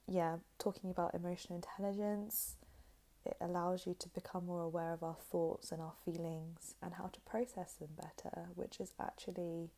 yeah, 0.07 0.37
talking 0.59 0.91
about 0.91 1.15
emotional 1.15 1.57
intelligence 1.57 2.57
it 3.25 3.37
allows 3.40 3.87
you 3.87 3.95
to 3.99 4.09
become 4.09 4.47
more 4.47 4.62
aware 4.62 4.93
of 4.93 5.02
our 5.02 5.16
thoughts 5.31 5.73
and 5.73 5.81
our 5.81 5.95
feelings 6.04 6.75
and 6.83 6.95
how 6.95 7.07
to 7.07 7.21
process 7.21 7.73
them 7.75 7.90
better, 7.97 8.49
which 8.54 8.81
is 8.81 8.93
actually 9.00 9.71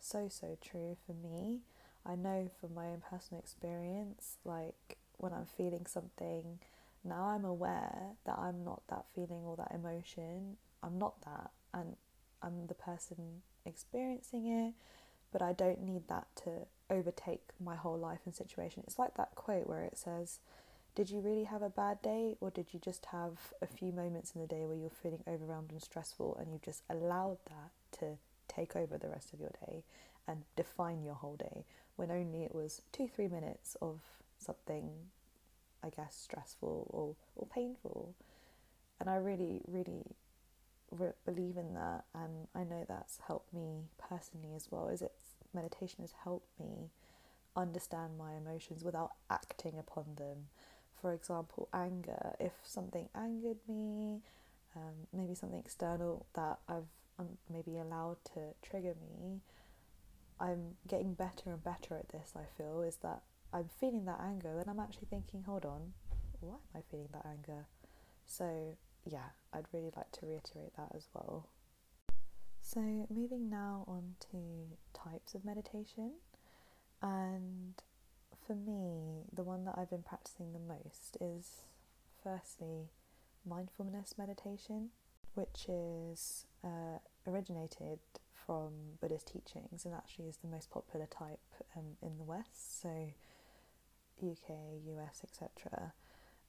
so, 0.00 0.28
so 0.30 0.58
true 0.62 0.96
for 1.06 1.12
me. 1.12 1.60
I 2.04 2.14
know 2.14 2.50
from 2.60 2.74
my 2.74 2.86
own 2.86 3.02
personal 3.08 3.40
experience, 3.40 4.36
like 4.44 4.98
when 5.16 5.32
I'm 5.32 5.46
feeling 5.46 5.86
something, 5.86 6.58
now 7.04 7.24
I'm 7.26 7.44
aware 7.44 8.14
that 8.24 8.38
I'm 8.38 8.64
not 8.64 8.82
that 8.88 9.06
feeling 9.14 9.44
or 9.44 9.56
that 9.56 9.72
emotion. 9.74 10.56
I'm 10.82 10.98
not 10.98 11.22
that, 11.24 11.50
and 11.72 11.96
I'm 12.42 12.66
the 12.66 12.74
person 12.74 13.42
experiencing 13.64 14.46
it, 14.46 14.74
but 15.32 15.42
I 15.42 15.52
don't 15.52 15.82
need 15.82 16.08
that 16.08 16.26
to 16.44 16.66
overtake 16.90 17.42
my 17.58 17.74
whole 17.74 17.98
life 17.98 18.20
and 18.24 18.34
situation. 18.34 18.84
It's 18.86 18.98
like 18.98 19.16
that 19.16 19.34
quote 19.34 19.66
where 19.66 19.82
it 19.82 19.98
says, 19.98 20.38
did 20.96 21.10
you 21.10 21.20
really 21.20 21.44
have 21.44 21.60
a 21.60 21.68
bad 21.68 22.00
day, 22.00 22.36
or 22.40 22.50
did 22.50 22.72
you 22.72 22.80
just 22.80 23.04
have 23.12 23.52
a 23.60 23.66
few 23.66 23.92
moments 23.92 24.32
in 24.34 24.40
the 24.40 24.46
day 24.46 24.64
where 24.64 24.76
you're 24.76 24.88
feeling 24.88 25.22
overwhelmed 25.28 25.70
and 25.70 25.82
stressful 25.82 26.34
and 26.40 26.50
you've 26.50 26.62
just 26.62 26.82
allowed 26.88 27.36
that 27.44 27.70
to 28.00 28.16
take 28.48 28.74
over 28.74 28.96
the 28.96 29.08
rest 29.08 29.34
of 29.34 29.38
your 29.38 29.52
day 29.66 29.84
and 30.26 30.44
define 30.56 31.02
your 31.02 31.14
whole 31.14 31.36
day 31.36 31.66
when 31.96 32.10
only 32.10 32.44
it 32.44 32.54
was 32.54 32.80
two, 32.92 33.06
three 33.14 33.28
minutes 33.28 33.76
of 33.82 34.00
something, 34.38 34.88
I 35.84 35.90
guess, 35.90 36.16
stressful 36.16 36.86
or, 36.90 37.14
or 37.36 37.46
painful? 37.46 38.14
And 38.98 39.10
I 39.10 39.16
really, 39.16 39.60
really 39.68 40.16
re- 40.90 41.12
believe 41.26 41.58
in 41.58 41.74
that, 41.74 42.04
and 42.14 42.48
I 42.54 42.64
know 42.64 42.86
that's 42.88 43.18
helped 43.26 43.52
me 43.52 43.84
personally 43.98 44.54
as 44.56 44.68
well. 44.70 44.88
Is 44.88 45.02
it's 45.02 45.34
meditation 45.52 45.98
has 46.00 46.14
helped 46.24 46.58
me 46.58 46.88
understand 47.54 48.16
my 48.16 48.34
emotions 48.34 48.82
without 48.82 49.12
acting 49.30 49.78
upon 49.78 50.04
them 50.16 50.46
for 51.00 51.12
example, 51.12 51.68
anger. 51.72 52.34
If 52.40 52.52
something 52.62 53.08
angered 53.14 53.58
me, 53.68 54.20
um, 54.74 55.06
maybe 55.12 55.34
something 55.34 55.58
external 55.58 56.26
that 56.34 56.58
I've 56.68 56.88
um, 57.18 57.38
maybe 57.50 57.78
allowed 57.78 58.18
to 58.34 58.54
trigger 58.62 58.94
me, 59.00 59.40
I'm 60.38 60.76
getting 60.86 61.14
better 61.14 61.50
and 61.50 61.62
better 61.62 61.96
at 61.96 62.10
this. 62.10 62.32
I 62.36 62.44
feel 62.56 62.82
is 62.82 62.96
that 62.96 63.22
I'm 63.52 63.70
feeling 63.80 64.04
that 64.06 64.20
anger, 64.20 64.58
and 64.58 64.68
I'm 64.68 64.80
actually 64.80 65.06
thinking, 65.08 65.44
hold 65.46 65.64
on, 65.64 65.92
why 66.40 66.54
am 66.54 66.80
I 66.80 66.80
feeling 66.90 67.08
that 67.12 67.26
anger? 67.26 67.66
So, 68.26 68.76
yeah, 69.04 69.30
I'd 69.52 69.66
really 69.72 69.92
like 69.96 70.10
to 70.12 70.26
reiterate 70.26 70.76
that 70.76 70.92
as 70.94 71.08
well. 71.14 71.46
So, 72.60 72.80
moving 73.08 73.48
now 73.48 73.84
on 73.86 74.16
to 74.32 74.38
types 74.92 75.34
of 75.34 75.44
meditation, 75.44 76.12
and 77.00 77.74
for 78.46 78.54
me, 78.54 79.24
the 79.32 79.42
one 79.42 79.64
that 79.64 79.74
I've 79.76 79.90
been 79.90 80.02
practicing 80.02 80.52
the 80.52 80.58
most 80.58 81.16
is 81.20 81.64
firstly 82.22 82.90
mindfulness 83.48 84.14
meditation, 84.16 84.90
which 85.34 85.66
is 85.68 86.46
uh, 86.64 86.98
originated 87.26 87.98
from 88.46 88.98
Buddhist 89.00 89.26
teachings 89.26 89.84
and 89.84 89.94
actually 89.94 90.26
is 90.26 90.38
the 90.38 90.48
most 90.48 90.70
popular 90.70 91.06
type 91.06 91.40
um, 91.76 91.96
in 92.02 92.18
the 92.18 92.24
West, 92.24 92.82
so 92.82 93.12
UK, 94.22 94.54
US, 94.96 95.22
etc. 95.24 95.92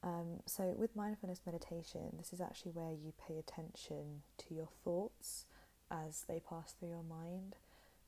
Um, 0.04 0.42
so, 0.46 0.76
with 0.78 0.96
mindfulness 0.96 1.42
meditation, 1.46 2.16
this 2.18 2.32
is 2.32 2.40
actually 2.40 2.72
where 2.72 2.92
you 2.92 3.14
pay 3.28 3.40
attention 3.40 4.22
to 4.38 4.54
your 4.54 4.70
thoughts 4.84 5.46
as 5.90 6.26
they 6.28 6.40
pass 6.40 6.74
through 6.74 6.90
your 6.90 7.04
mind, 7.04 7.56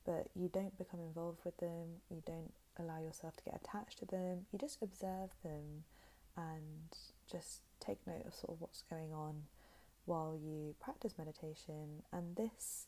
but 0.04 0.28
you 0.34 0.48
don't 0.48 0.78
become 0.78 1.00
involved 1.00 1.40
with 1.44 1.56
them, 1.58 2.00
you 2.08 2.22
don't 2.24 2.52
allow 2.80 2.98
yourself 3.00 3.36
to 3.36 3.44
get 3.44 3.60
attached 3.62 3.98
to 3.98 4.06
them, 4.06 4.46
you 4.52 4.58
just 4.58 4.82
observe 4.82 5.30
them 5.42 5.84
and 6.36 6.96
just 7.30 7.60
take 7.80 7.98
note 8.06 8.24
of 8.26 8.34
sort 8.34 8.52
of 8.52 8.60
what's 8.60 8.82
going 8.88 9.12
on 9.12 9.42
while 10.06 10.36
you 10.36 10.74
practice 10.80 11.14
meditation. 11.18 12.02
And 12.12 12.36
this 12.36 12.86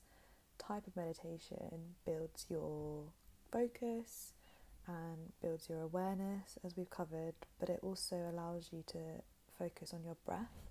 type 0.58 0.86
of 0.86 0.96
meditation 0.96 1.94
builds 2.04 2.46
your 2.48 3.04
focus 3.50 4.32
and 4.86 5.32
builds 5.40 5.68
your 5.68 5.80
awareness, 5.80 6.58
as 6.64 6.76
we've 6.76 6.90
covered, 6.90 7.34
but 7.60 7.68
it 7.68 7.80
also 7.82 8.16
allows 8.32 8.70
you 8.72 8.82
to 8.88 8.98
focus 9.58 9.92
on 9.94 10.02
your 10.04 10.16
breath 10.26 10.70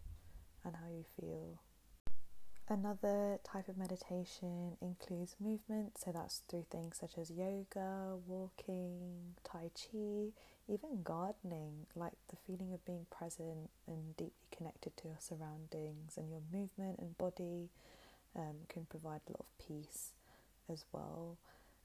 and 0.65 0.75
how 0.75 0.87
you 0.89 1.05
feel. 1.19 1.59
Another 2.69 3.37
type 3.43 3.67
of 3.67 3.77
meditation 3.77 4.77
includes 4.81 5.35
movement, 5.41 5.97
so 5.97 6.11
that's 6.13 6.41
through 6.47 6.65
things 6.71 6.97
such 6.97 7.17
as 7.17 7.29
yoga, 7.29 8.15
walking, 8.25 9.35
tai 9.43 9.69
chi, 9.75 10.31
even 10.69 11.03
gardening, 11.03 11.85
like 11.95 12.13
the 12.29 12.37
feeling 12.47 12.71
of 12.73 12.85
being 12.85 13.05
present 13.11 13.69
and 13.87 14.15
deeply 14.15 14.47
connected 14.55 14.95
to 14.97 15.07
your 15.09 15.17
surroundings 15.19 16.17
and 16.17 16.29
your 16.29 16.41
movement 16.53 16.97
and 16.99 17.17
body 17.17 17.69
um, 18.37 18.55
can 18.69 18.85
provide 18.85 19.21
a 19.27 19.31
lot 19.31 19.41
of 19.41 19.67
peace 19.67 20.11
as 20.71 20.85
well. 20.93 21.37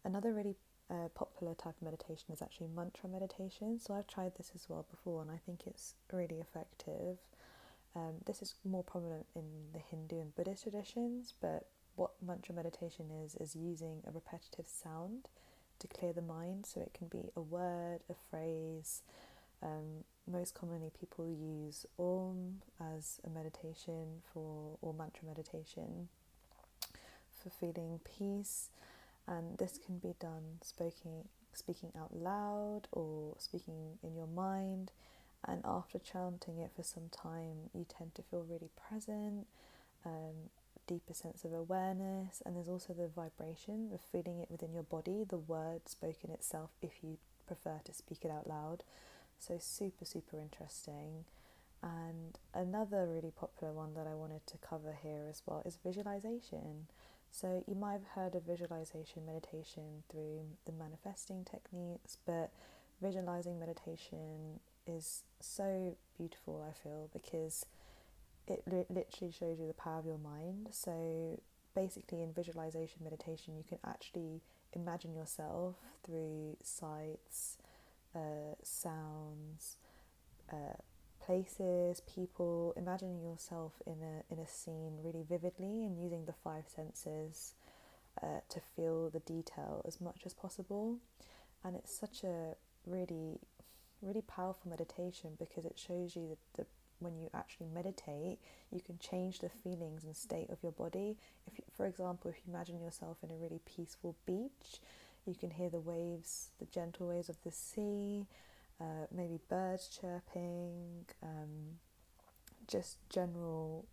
Another 0.04 0.32
really 0.32 0.54
uh, 0.88 1.08
popular 1.14 1.54
type 1.54 1.74
of 1.76 1.82
meditation 1.82 2.26
is 2.32 2.40
actually 2.42 2.68
mantra 2.68 3.08
meditation. 3.08 3.80
So 3.80 3.94
I've 3.94 4.06
tried 4.06 4.36
this 4.36 4.52
as 4.54 4.66
well 4.68 4.86
before, 4.88 5.22
and 5.22 5.30
I 5.30 5.40
think 5.44 5.62
it's 5.66 5.94
really 6.12 6.38
effective. 6.38 7.18
Um, 7.96 8.16
this 8.26 8.42
is 8.42 8.54
more 8.64 8.84
prominent 8.84 9.26
in 9.34 9.44
the 9.72 9.78
Hindu 9.78 10.20
and 10.20 10.34
Buddhist 10.36 10.64
traditions, 10.64 11.32
but 11.40 11.66
what 11.96 12.10
mantra 12.24 12.54
meditation 12.54 13.06
is 13.24 13.34
is 13.36 13.56
using 13.56 14.02
a 14.06 14.12
repetitive 14.12 14.66
sound 14.66 15.28
to 15.78 15.88
clear 15.88 16.12
the 16.12 16.20
mind. 16.22 16.66
So 16.66 16.80
it 16.80 16.92
can 16.92 17.08
be 17.08 17.30
a 17.34 17.40
word, 17.40 18.00
a 18.10 18.14
phrase. 18.30 19.02
Um, 19.62 20.04
most 20.30 20.54
commonly, 20.54 20.90
people 21.00 21.26
use 21.30 21.86
Om 21.98 22.60
as 22.78 23.18
a 23.24 23.30
meditation 23.30 24.20
for 24.32 24.76
or 24.82 24.92
mantra 24.92 25.26
meditation 25.26 26.08
for 27.42 27.50
feeling 27.50 28.00
peace 28.04 28.70
and 29.26 29.58
this 29.58 29.78
can 29.84 29.98
be 29.98 30.14
done 30.20 30.58
speaking 30.62 31.28
speaking 31.52 31.90
out 31.98 32.14
loud 32.14 32.82
or 32.92 33.34
speaking 33.38 33.98
in 34.02 34.14
your 34.14 34.26
mind 34.26 34.90
and 35.46 35.62
after 35.64 35.98
chanting 35.98 36.58
it 36.58 36.70
for 36.74 36.82
some 36.82 37.08
time 37.10 37.70
you 37.74 37.86
tend 37.88 38.14
to 38.14 38.22
feel 38.22 38.44
really 38.48 38.70
present 38.88 39.46
um, 40.04 40.50
deeper 40.86 41.14
sense 41.14 41.44
of 41.44 41.52
awareness 41.52 42.42
and 42.44 42.56
there's 42.56 42.68
also 42.68 42.92
the 42.92 43.08
vibration 43.08 43.90
of 43.92 44.00
feeling 44.00 44.38
it 44.38 44.50
within 44.50 44.72
your 44.72 44.82
body 44.82 45.24
the 45.28 45.36
word 45.36 45.88
spoken 45.88 46.30
itself 46.30 46.70
if 46.82 46.92
you 47.02 47.18
prefer 47.46 47.80
to 47.84 47.92
speak 47.92 48.24
it 48.24 48.30
out 48.30 48.46
loud. 48.48 48.82
So 49.38 49.56
super 49.58 50.04
super 50.04 50.38
interesting. 50.38 51.24
And 51.82 52.38
another 52.54 53.06
really 53.06 53.30
popular 53.30 53.72
one 53.72 53.94
that 53.94 54.06
I 54.06 54.14
wanted 54.14 54.46
to 54.46 54.58
cover 54.58 54.96
here 55.00 55.26
as 55.28 55.42
well 55.46 55.62
is 55.64 55.78
visualization. 55.84 56.86
So, 57.30 57.62
you 57.66 57.74
might 57.74 57.92
have 57.92 58.06
heard 58.14 58.34
of 58.34 58.44
visualization 58.44 59.26
meditation 59.26 60.02
through 60.10 60.40
the 60.64 60.72
manifesting 60.72 61.44
techniques, 61.44 62.16
but 62.24 62.50
visualizing 63.02 63.58
meditation 63.60 64.60
is 64.86 65.22
so 65.40 65.96
beautiful, 66.16 66.64
I 66.68 66.72
feel, 66.72 67.10
because 67.12 67.66
it 68.46 68.62
li- 68.66 68.86
literally 68.88 69.32
shows 69.32 69.58
you 69.58 69.66
the 69.66 69.74
power 69.74 69.98
of 69.98 70.06
your 70.06 70.18
mind. 70.18 70.68
So, 70.70 71.40
basically, 71.74 72.22
in 72.22 72.32
visualization 72.32 73.02
meditation, 73.02 73.56
you 73.56 73.64
can 73.68 73.78
actually 73.86 74.40
imagine 74.72 75.14
yourself 75.14 75.76
through 76.04 76.56
sights, 76.62 77.58
uh, 78.14 78.54
sounds, 78.62 79.76
uh, 80.52 80.76
places, 81.24 82.00
people, 82.02 82.72
imagining 82.76 83.20
yourself 83.20 83.72
in 83.86 83.96
a 84.02 84.32
in 84.32 84.38
a 84.38 84.46
scene 84.46 84.98
really 85.02 85.24
vividly 85.28 85.84
and 85.84 86.00
using 86.00 86.24
the 86.24 86.32
five 86.32 86.64
senses 86.68 87.54
uh, 88.22 88.40
to 88.48 88.60
feel 88.60 89.10
the 89.10 89.20
detail 89.20 89.82
as 89.86 90.00
much 90.00 90.22
as 90.24 90.34
possible. 90.34 90.98
And 91.64 91.74
it's 91.74 91.92
such 91.92 92.22
a 92.22 92.54
really 92.86 93.40
really 94.02 94.22
powerful 94.22 94.70
meditation 94.70 95.30
because 95.38 95.64
it 95.64 95.78
shows 95.78 96.16
you 96.16 96.28
that 96.28 96.38
the 96.54 96.66
when 96.98 97.16
you 97.18 97.28
actually 97.34 97.66
meditate, 97.74 98.38
you 98.70 98.80
can 98.80 98.98
change 98.98 99.40
the 99.40 99.48
feelings 99.48 100.04
and 100.04 100.16
state 100.16 100.50
of 100.50 100.62
your 100.62 100.72
body. 100.72 101.16
If, 101.46 101.60
for 101.76 101.86
example, 101.86 102.30
if 102.30 102.36
you 102.36 102.52
imagine 102.52 102.80
yourself 102.80 103.18
in 103.22 103.30
a 103.30 103.36
really 103.36 103.60
peaceful 103.66 104.16
beach, 104.26 104.80
you 105.26 105.34
can 105.34 105.50
hear 105.50 105.68
the 105.68 105.80
waves, 105.80 106.50
the 106.58 106.66
gentle 106.66 107.08
waves 107.08 107.28
of 107.28 107.36
the 107.44 107.50
sea, 107.50 108.26
uh, 108.80 109.06
maybe 109.14 109.38
birds 109.48 109.88
chirping, 109.88 111.06
um, 111.22 111.78
just 112.68 112.98
general, 113.10 113.84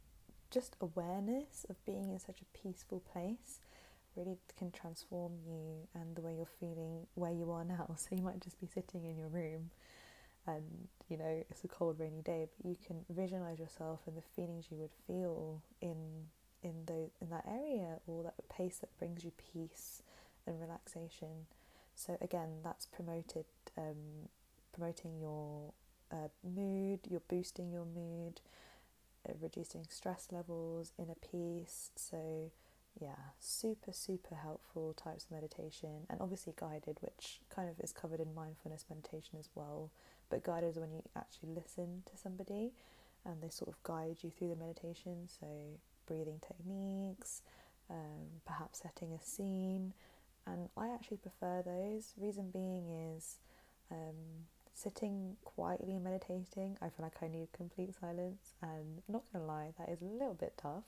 just 0.51 0.75
awareness 0.81 1.65
of 1.69 1.83
being 1.85 2.09
in 2.11 2.19
such 2.19 2.41
a 2.41 2.57
peaceful 2.57 3.01
place 3.11 3.59
really 4.15 4.37
can 4.59 4.69
transform 4.69 5.31
you 5.45 5.87
and 5.95 6.15
the 6.15 6.21
way 6.21 6.35
you're 6.35 6.45
feeling 6.59 7.07
where 7.15 7.31
you 7.31 7.51
are 7.51 7.65
now. 7.65 7.95
So 7.97 8.15
you 8.15 8.21
might 8.21 8.41
just 8.41 8.59
be 8.61 8.67
sitting 8.67 9.05
in 9.05 9.17
your 9.17 9.27
room 9.27 9.71
and 10.47 10.63
you 11.10 11.17
know 11.17 11.43
it's 11.49 11.63
a 11.63 11.67
cold 11.67 11.99
rainy 11.99 12.21
day 12.21 12.47
but 12.58 12.69
you 12.69 12.77
can 12.86 13.06
visualize 13.10 13.60
yourself 13.60 14.01
and 14.08 14.17
the 14.17 14.21
feelings 14.36 14.65
you 14.69 14.77
would 14.77 14.91
feel 15.08 15.62
in 15.82 16.27
in 16.62 16.86
the 16.86 17.10
in 17.21 17.29
that 17.29 17.45
area 17.47 17.97
or 18.08 18.23
that 18.23 18.36
pace 18.49 18.77
that 18.79 18.97
brings 18.97 19.23
you 19.23 19.32
peace 19.53 20.01
and 20.45 20.60
relaxation 20.60 21.47
so 21.95 22.17
again 22.21 22.49
that's 22.63 22.86
promoted 22.86 23.45
um, 23.77 24.29
promoting 24.73 25.19
your 25.19 25.71
uh, 26.12 26.27
mood, 26.43 26.99
you're 27.10 27.21
boosting 27.27 27.71
your 27.71 27.86
mood, 27.86 28.41
uh, 29.27 29.34
reducing 29.41 29.86
stress 29.89 30.27
levels, 30.32 30.91
inner 30.97 31.15
peace. 31.15 31.91
So, 31.95 32.51
yeah, 32.99 33.32
super, 33.39 33.91
super 33.91 34.36
helpful 34.36 34.93
types 34.93 35.25
of 35.25 35.32
meditation, 35.32 36.06
and 36.10 36.21
obviously 36.21 36.53
guided, 36.60 36.97
which 37.01 37.39
kind 37.49 37.69
of 37.69 37.79
is 37.79 37.91
covered 37.91 38.19
in 38.19 38.36
mindfulness 38.36 38.86
meditation 38.89 39.38
as 39.39 39.49
well. 39.56 39.89
But 40.29 40.43
guided 40.43 40.71
is 40.71 40.77
when 40.77 40.91
you 40.91 41.03
actually 41.15 41.49
listen 41.49 42.03
to 42.12 42.17
somebody 42.17 42.71
and 43.25 43.41
they 43.41 43.49
sort 43.49 43.69
of 43.69 43.81
guide 43.83 44.17
you 44.21 44.31
through 44.31 44.49
the 44.49 44.55
meditation. 44.55 45.27
So, 45.27 45.47
breathing 46.05 46.41
techniques, 46.45 47.41
um, 47.89 48.41
perhaps 48.45 48.81
setting 48.81 49.13
a 49.13 49.21
scene. 49.23 49.93
And 50.45 50.69
I 50.75 50.89
actually 50.89 51.17
prefer 51.17 51.62
those. 51.65 52.13
Reason 52.17 52.49
being 52.51 53.15
is 53.15 53.38
um, 53.91 54.47
sitting 54.73 55.38
quietly 55.43 55.93
and 55.93 56.03
meditating, 56.03 56.77
I 56.81 56.89
feel 56.89 57.03
like 57.03 57.21
I 57.21 57.27
need 57.27 57.47
complete 57.53 57.93
silence. 57.99 58.53
And 58.62 59.01
not 59.07 59.23
gonna 59.31 59.45
lie, 59.45 59.73
that 59.77 59.89
is 59.89 60.01
a 60.01 60.05
little 60.05 60.33
bit 60.33 60.53
tough 60.57 60.83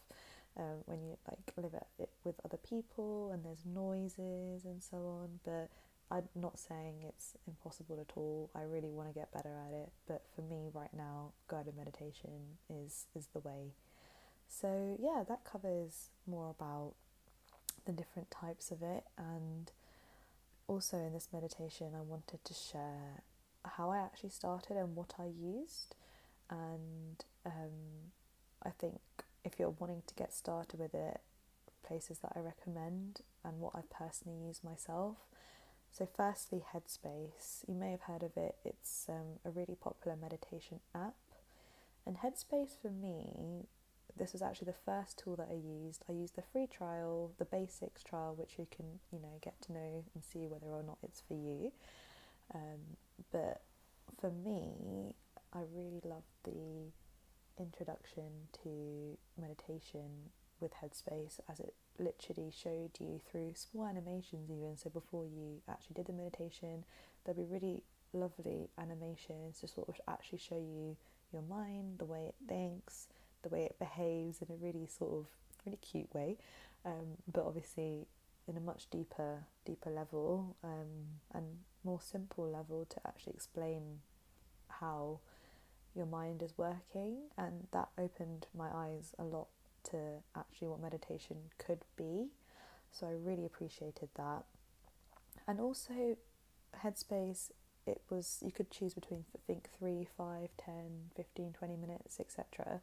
um, 0.57 0.83
when 0.85 1.01
you 1.01 1.17
like 1.27 1.39
live 1.57 1.73
it 1.99 2.09
with 2.23 2.35
other 2.43 2.57
people 2.57 3.31
and 3.31 3.43
there's 3.43 3.65
noises 3.65 4.65
and 4.65 4.81
so 4.83 4.97
on. 4.97 5.39
But 5.43 5.69
I'm 6.11 6.29
not 6.35 6.59
saying 6.59 7.03
it's 7.07 7.33
impossible 7.47 7.99
at 7.99 8.15
all. 8.15 8.51
I 8.55 8.61
really 8.61 8.91
want 8.91 9.09
to 9.09 9.13
get 9.13 9.31
better 9.31 9.55
at 9.67 9.73
it. 9.73 9.89
But 10.07 10.23
for 10.35 10.41
me, 10.41 10.69
right 10.73 10.93
now, 10.95 11.31
guided 11.47 11.75
meditation 11.75 12.59
is 12.69 13.07
is 13.15 13.27
the 13.33 13.39
way. 13.39 13.73
So 14.47 14.97
yeah, 14.99 15.23
that 15.27 15.43
covers 15.43 16.09
more 16.27 16.49
about 16.49 16.93
the 17.85 17.91
different 17.91 18.31
types 18.31 18.71
of 18.71 18.81
it 18.81 19.03
and 19.17 19.71
also 20.67 20.97
in 20.97 21.13
this 21.13 21.29
meditation 21.31 21.87
I 21.95 22.01
wanted 22.01 22.43
to 22.43 22.53
share 22.53 23.21
how 23.63 23.91
I 23.91 23.99
actually 23.99 24.29
started 24.29 24.77
and 24.77 24.95
what 24.95 25.13
I 25.19 25.25
used. 25.25 25.95
And 26.49 27.23
um, 27.45 28.11
I 28.63 28.69
think 28.69 28.99
if 29.43 29.59
you're 29.59 29.75
wanting 29.79 30.03
to 30.07 30.15
get 30.15 30.33
started 30.33 30.79
with 30.79 30.93
it, 30.93 31.19
places 31.85 32.19
that 32.19 32.33
I 32.35 32.39
recommend 32.39 33.21
and 33.43 33.59
what 33.59 33.73
I've 33.75 33.89
personally 33.89 34.37
use 34.45 34.61
myself. 34.63 35.17
So, 35.97 36.05
firstly, 36.05 36.61
Headspace. 36.73 37.63
You 37.69 37.73
may 37.73 37.91
have 37.91 38.01
heard 38.01 38.21
of 38.21 38.35
it, 38.35 38.55
it's 38.65 39.05
um, 39.07 39.39
a 39.45 39.49
really 39.49 39.77
popular 39.81 40.17
meditation 40.17 40.81
app. 40.93 41.15
And 42.05 42.17
Headspace 42.17 42.77
for 42.81 42.89
me, 42.89 43.67
this 44.17 44.33
was 44.33 44.41
actually 44.41 44.65
the 44.65 44.91
first 44.91 45.17
tool 45.17 45.37
that 45.37 45.47
I 45.49 45.53
used. 45.53 46.03
I 46.09 46.11
used 46.11 46.35
the 46.35 46.41
free 46.41 46.67
trial, 46.67 47.31
the 47.37 47.45
basics 47.45 48.03
trial, 48.03 48.35
which 48.35 48.59
you 48.59 48.67
can, 48.75 48.99
you 49.09 49.19
know, 49.19 49.39
get 49.41 49.61
to 49.63 49.71
know 49.71 50.03
and 50.13 50.21
see 50.21 50.47
whether 50.47 50.67
or 50.67 50.83
not 50.83 50.97
it's 51.01 51.23
for 51.25 51.33
you. 51.33 51.71
Um, 52.53 52.97
but 53.31 53.61
for 54.19 54.31
me, 54.31 55.15
I 55.53 55.59
really 55.73 56.01
loved 56.03 56.27
the 56.43 56.91
introduction 57.57 58.49
to 58.63 59.17
meditation 59.39 60.31
with 60.59 60.73
Headspace 60.73 61.39
as 61.49 61.61
it 61.61 61.73
literally 61.99 62.51
showed 62.51 62.91
you 62.99 63.19
through 63.29 63.53
small 63.55 63.87
animations, 63.87 64.49
even. 64.49 64.77
So 64.77 64.89
before 64.89 65.25
you 65.25 65.61
actually 65.69 65.95
did 65.95 66.07
the 66.07 66.13
meditation, 66.13 66.83
there'd 67.23 67.37
be 67.37 67.45
really 67.45 67.83
lovely 68.13 68.69
animations 68.77 69.59
to 69.59 69.67
sort 69.67 69.89
of 69.89 69.99
actually 70.07 70.39
show 70.39 70.57
you 70.57 70.95
your 71.31 71.41
mind, 71.43 71.99
the 71.99 72.05
way 72.05 72.25
it 72.27 72.35
thinks, 72.47 73.07
the 73.43 73.49
way 73.49 73.63
it 73.63 73.77
behaves 73.79 74.41
in 74.41 74.53
a 74.53 74.57
really 74.57 74.87
sort 74.87 75.11
of 75.13 75.25
really 75.65 75.77
cute 75.77 76.13
way, 76.13 76.37
um, 76.85 77.17
but 77.31 77.45
obviously 77.45 78.07
in 78.47 78.55
a 78.55 78.59
much 78.59 78.89
deeper, 78.91 79.39
deeper 79.65 79.89
level 79.89 80.55
um, 80.63 81.19
and 81.33 81.45
more 81.83 81.99
simple 81.99 82.49
level 82.49 82.85
to 82.89 82.99
actually 83.07 83.33
explain 83.33 83.99
how 84.69 85.19
your 85.95 86.05
mind 86.05 86.43
is 86.43 86.53
working, 86.57 87.17
and 87.37 87.67
that 87.71 87.89
opened 87.97 88.47
my 88.55 88.67
eyes 88.73 89.13
a 89.17 89.23
lot 89.23 89.47
to 89.91 89.97
actually 90.35 90.67
what 90.67 90.81
meditation 90.81 91.37
could 91.57 91.79
be. 91.97 92.27
So 92.91 93.07
I 93.07 93.11
really 93.11 93.45
appreciated 93.45 94.09
that. 94.15 94.45
And 95.47 95.59
also, 95.59 96.17
Headspace, 96.83 97.51
it 97.85 98.01
was 98.09 98.39
you 98.43 98.51
could 98.51 98.71
choose 98.71 98.93
between 98.93 99.25
I 99.35 99.39
think 99.45 99.69
3, 99.77 100.07
5, 100.17 100.49
10, 100.57 100.73
15, 101.15 101.53
20 101.53 101.75
minutes, 101.75 102.19
etc. 102.19 102.81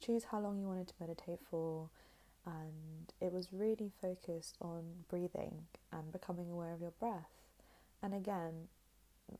Choose 0.00 0.24
how 0.24 0.40
long 0.40 0.58
you 0.58 0.66
wanted 0.66 0.88
to 0.88 0.94
meditate 1.00 1.40
for, 1.50 1.88
and 2.44 3.12
it 3.20 3.32
was 3.32 3.48
really 3.52 3.92
focused 4.00 4.56
on 4.60 4.82
breathing 5.08 5.66
and 5.92 6.10
becoming 6.12 6.50
aware 6.50 6.72
of 6.72 6.80
your 6.80 6.92
breath. 6.98 7.30
And 8.02 8.12
again, 8.14 8.68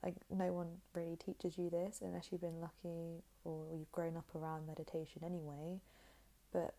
like 0.03 0.15
no 0.31 0.53
one 0.53 0.79
really 0.95 1.17
teaches 1.17 1.59
you 1.59 1.69
this 1.69 2.01
unless 2.03 2.29
you've 2.31 2.41
been 2.41 2.61
lucky 2.61 3.23
or 3.45 3.67
you've 3.73 3.93
grown 3.93 4.17
up 4.17 4.27
around 4.35 4.67
meditation 4.67 5.23
anyway. 5.25 5.81
But 6.53 6.75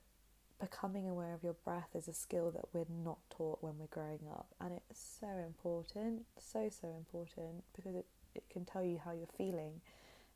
becoming 0.60 1.08
aware 1.08 1.34
of 1.34 1.44
your 1.44 1.56
breath 1.66 1.90
is 1.96 2.08
a 2.08 2.14
skill 2.14 2.52
that 2.52 2.66
we're 2.74 2.86
not 3.04 3.18
taught 3.30 3.60
when 3.62 3.78
we're 3.78 3.88
growing 3.88 4.28
up, 4.32 4.48
and 4.60 4.74
it's 4.74 5.18
so 5.20 5.28
important, 5.28 6.26
so 6.40 6.70
so 6.70 6.88
important 6.88 7.64
because 7.76 7.96
it, 7.96 8.06
it 8.34 8.44
can 8.50 8.66
tell 8.66 8.84
you 8.84 9.00
how 9.04 9.12
you're 9.12 9.28
feeling 9.38 9.82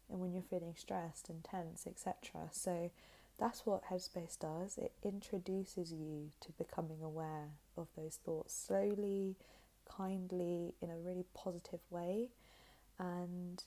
and 0.09 0.19
when 0.19 0.33
you're 0.33 0.43
feeling 0.43 0.73
stressed 0.77 1.29
and 1.29 1.43
tense, 1.43 1.85
etc. 1.87 2.49
So 2.51 2.91
that's 3.39 3.65
what 3.65 3.85
Headspace 3.85 4.37
does. 4.37 4.77
It 4.77 4.91
introduces 5.03 5.93
you 5.93 6.31
to 6.41 6.51
becoming 6.53 7.01
aware 7.03 7.49
of 7.77 7.87
those 7.95 8.17
thoughts 8.23 8.53
slowly, 8.53 9.35
kindly, 9.85 10.73
in 10.81 10.89
a 10.89 10.97
really 10.97 11.25
positive 11.33 11.79
way. 11.89 12.29
And 12.97 13.63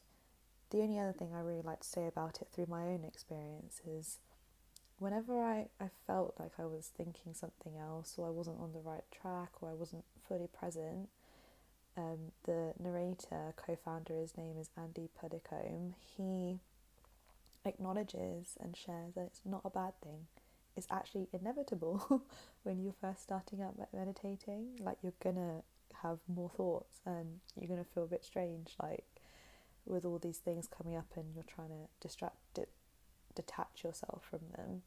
the 0.70 0.78
only 0.78 0.98
other 0.98 1.12
thing 1.12 1.30
I 1.34 1.40
really 1.40 1.62
like 1.62 1.80
to 1.80 1.88
say 1.88 2.06
about 2.06 2.42
it 2.42 2.48
through 2.52 2.66
my 2.68 2.82
own 2.82 3.04
experience 3.04 3.80
is 3.86 4.18
whenever 5.02 5.42
I, 5.42 5.66
I 5.80 5.88
felt 6.06 6.34
like 6.38 6.52
I 6.58 6.64
was 6.64 6.90
thinking 6.96 7.34
something 7.34 7.76
else 7.76 8.14
or 8.16 8.28
I 8.28 8.30
wasn't 8.30 8.60
on 8.60 8.72
the 8.72 8.78
right 8.78 9.04
track 9.10 9.50
or 9.60 9.68
I 9.68 9.74
wasn't 9.74 10.04
fully 10.28 10.46
present, 10.46 11.08
um, 11.96 12.30
the 12.44 12.72
narrator, 12.78 13.52
co 13.56 13.76
founder, 13.84 14.14
his 14.14 14.36
name 14.36 14.56
is 14.58 14.70
Andy 14.76 15.08
Puddicombe, 15.20 15.94
he 16.16 16.60
acknowledges 17.64 18.56
and 18.60 18.76
shares 18.76 19.14
that 19.14 19.24
it's 19.26 19.40
not 19.44 19.62
a 19.64 19.70
bad 19.70 19.94
thing. 20.02 20.26
It's 20.76 20.86
actually 20.90 21.28
inevitable 21.32 22.22
when 22.62 22.80
you're 22.80 22.94
first 23.00 23.24
starting 23.24 23.60
out 23.60 23.74
meditating. 23.92 24.78
Like, 24.80 24.98
you're 25.02 25.12
gonna 25.22 25.62
have 26.02 26.18
more 26.28 26.48
thoughts 26.48 27.00
and 27.04 27.40
you're 27.60 27.68
gonna 27.68 27.84
feel 27.84 28.04
a 28.04 28.06
bit 28.06 28.24
strange, 28.24 28.74
like 28.80 29.04
with 29.84 30.04
all 30.04 30.18
these 30.18 30.38
things 30.38 30.68
coming 30.68 30.96
up 30.96 31.08
and 31.16 31.34
you're 31.34 31.44
trying 31.44 31.68
to 31.68 31.88
distract 32.00 32.36
it, 32.56 32.68
detach 33.34 33.82
yourself 33.84 34.24
from 34.28 34.40
them. 34.56 34.82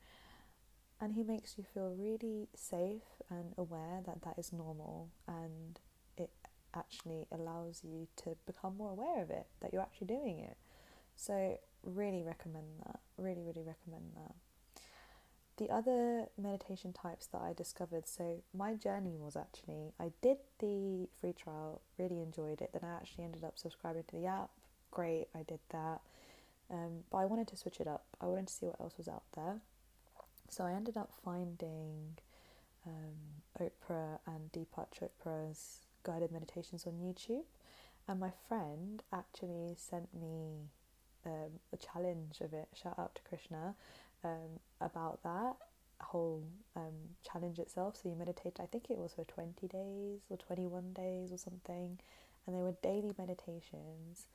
And 1.01 1.13
he 1.13 1.23
makes 1.23 1.57
you 1.57 1.65
feel 1.73 1.93
really 1.97 2.47
safe 2.55 3.21
and 3.29 3.53
aware 3.57 4.01
that 4.05 4.21
that 4.23 4.39
is 4.39 4.53
normal 4.53 5.09
and 5.27 5.79
it 6.17 6.29
actually 6.73 7.27
allows 7.31 7.81
you 7.83 8.07
to 8.17 8.35
become 8.45 8.77
more 8.77 8.91
aware 8.91 9.21
of 9.21 9.29
it, 9.29 9.47
that 9.61 9.73
you're 9.73 9.81
actually 9.81 10.07
doing 10.07 10.39
it. 10.39 10.57
So, 11.15 11.57
really 11.83 12.23
recommend 12.23 12.65
that. 12.85 12.99
Really, 13.17 13.41
really 13.41 13.63
recommend 13.63 14.11
that. 14.15 14.35
The 15.57 15.69
other 15.69 16.25
meditation 16.37 16.91
types 16.91 17.27
that 17.27 17.41
I 17.41 17.53
discovered, 17.53 18.07
so 18.07 18.43
my 18.53 18.73
journey 18.73 19.15
was 19.17 19.37
actually, 19.37 19.93
I 19.99 20.11
did 20.21 20.37
the 20.59 21.07
free 21.21 21.31
trial, 21.31 21.81
really 21.97 22.19
enjoyed 22.19 22.61
it, 22.61 22.71
then 22.73 22.81
I 22.83 22.95
actually 22.95 23.23
ended 23.23 23.45
up 23.45 23.57
subscribing 23.57 24.03
to 24.09 24.15
the 24.17 24.25
app. 24.25 24.49
Great, 24.91 25.27
I 25.33 25.43
did 25.43 25.59
that. 25.69 26.01
Um, 26.71 27.03
but 27.11 27.17
I 27.17 27.25
wanted 27.25 27.47
to 27.49 27.57
switch 27.57 27.79
it 27.79 27.87
up. 27.87 28.05
I 28.19 28.25
wanted 28.25 28.47
to 28.47 28.53
see 28.53 28.65
what 28.65 28.79
else 28.79 28.97
was 28.97 29.07
out 29.07 29.23
there. 29.35 29.59
So 30.49 30.63
I 30.63 30.73
ended 30.73 30.97
up 30.97 31.11
finding 31.23 32.17
um, 32.85 33.41
Oprah 33.59 34.19
and 34.25 34.51
Deepak 34.51 34.87
Chopra's 34.97 35.79
guided 36.03 36.31
meditations 36.31 36.85
on 36.85 36.93
YouTube. 36.93 37.43
And 38.07 38.19
my 38.19 38.31
friend 38.47 39.01
actually 39.11 39.75
sent 39.77 40.13
me 40.13 40.69
um, 41.25 41.59
a 41.73 41.77
challenge 41.77 42.41
of 42.41 42.53
it. 42.53 42.67
Shout 42.73 42.97
out 42.99 43.15
to 43.15 43.21
Krishna 43.27 43.75
um, 44.23 44.59
about 44.79 45.23
that 45.23 45.55
whole 46.01 46.43
um, 46.75 47.15
challenge 47.23 47.57
itself. 47.59 47.97
So 48.01 48.09
you 48.09 48.15
meditate, 48.15 48.59
I 48.59 48.65
think 48.65 48.89
it 48.89 48.97
was 48.97 49.13
for 49.13 49.23
20 49.23 49.67
days 49.67 50.21
or 50.29 50.37
21 50.37 50.93
days 50.93 51.31
or 51.31 51.37
something. 51.37 51.99
And 52.45 52.55
they 52.55 52.61
were 52.61 52.75
daily 52.83 53.13
meditations 53.17 54.27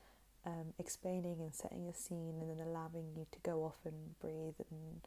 um, 0.47 0.73
explaining 0.79 1.41
and 1.41 1.55
setting 1.55 1.87
a 1.89 1.95
scene 1.95 2.37
and 2.41 2.51
then 2.51 2.67
allowing 2.67 3.13
you 3.17 3.27
to 3.31 3.39
go 3.43 3.65
off 3.65 3.79
and 3.85 4.19
breathe 4.21 4.55
and 4.71 5.01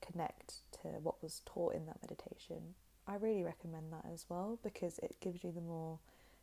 connect 0.00 0.56
to 0.82 0.88
what 1.02 1.22
was 1.22 1.42
taught 1.46 1.74
in 1.74 1.86
that 1.86 1.98
meditation. 2.02 2.74
I 3.06 3.16
really 3.16 3.42
recommend 3.42 3.92
that 3.92 4.04
as 4.12 4.26
well 4.28 4.58
because 4.62 4.98
it 4.98 5.16
gives 5.20 5.44
you 5.44 5.52
the 5.52 5.60
more 5.60 5.98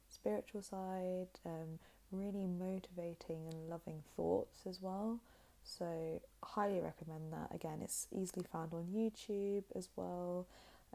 spiritual 0.09 0.61
side, 0.61 1.27
um, 1.45 1.79
really 2.11 2.45
motivating 2.45 3.47
and 3.51 3.69
loving 3.69 4.03
thoughts 4.15 4.59
as 4.67 4.81
well. 4.81 5.19
So, 5.65 6.21
highly 6.43 6.79
recommend 6.79 7.31
that. 7.31 7.53
Again, 7.53 7.79
it's 7.81 8.07
easily 8.11 8.45
found 8.51 8.73
on 8.73 8.87
YouTube 8.93 9.63
as 9.75 9.89
well. 9.95 10.45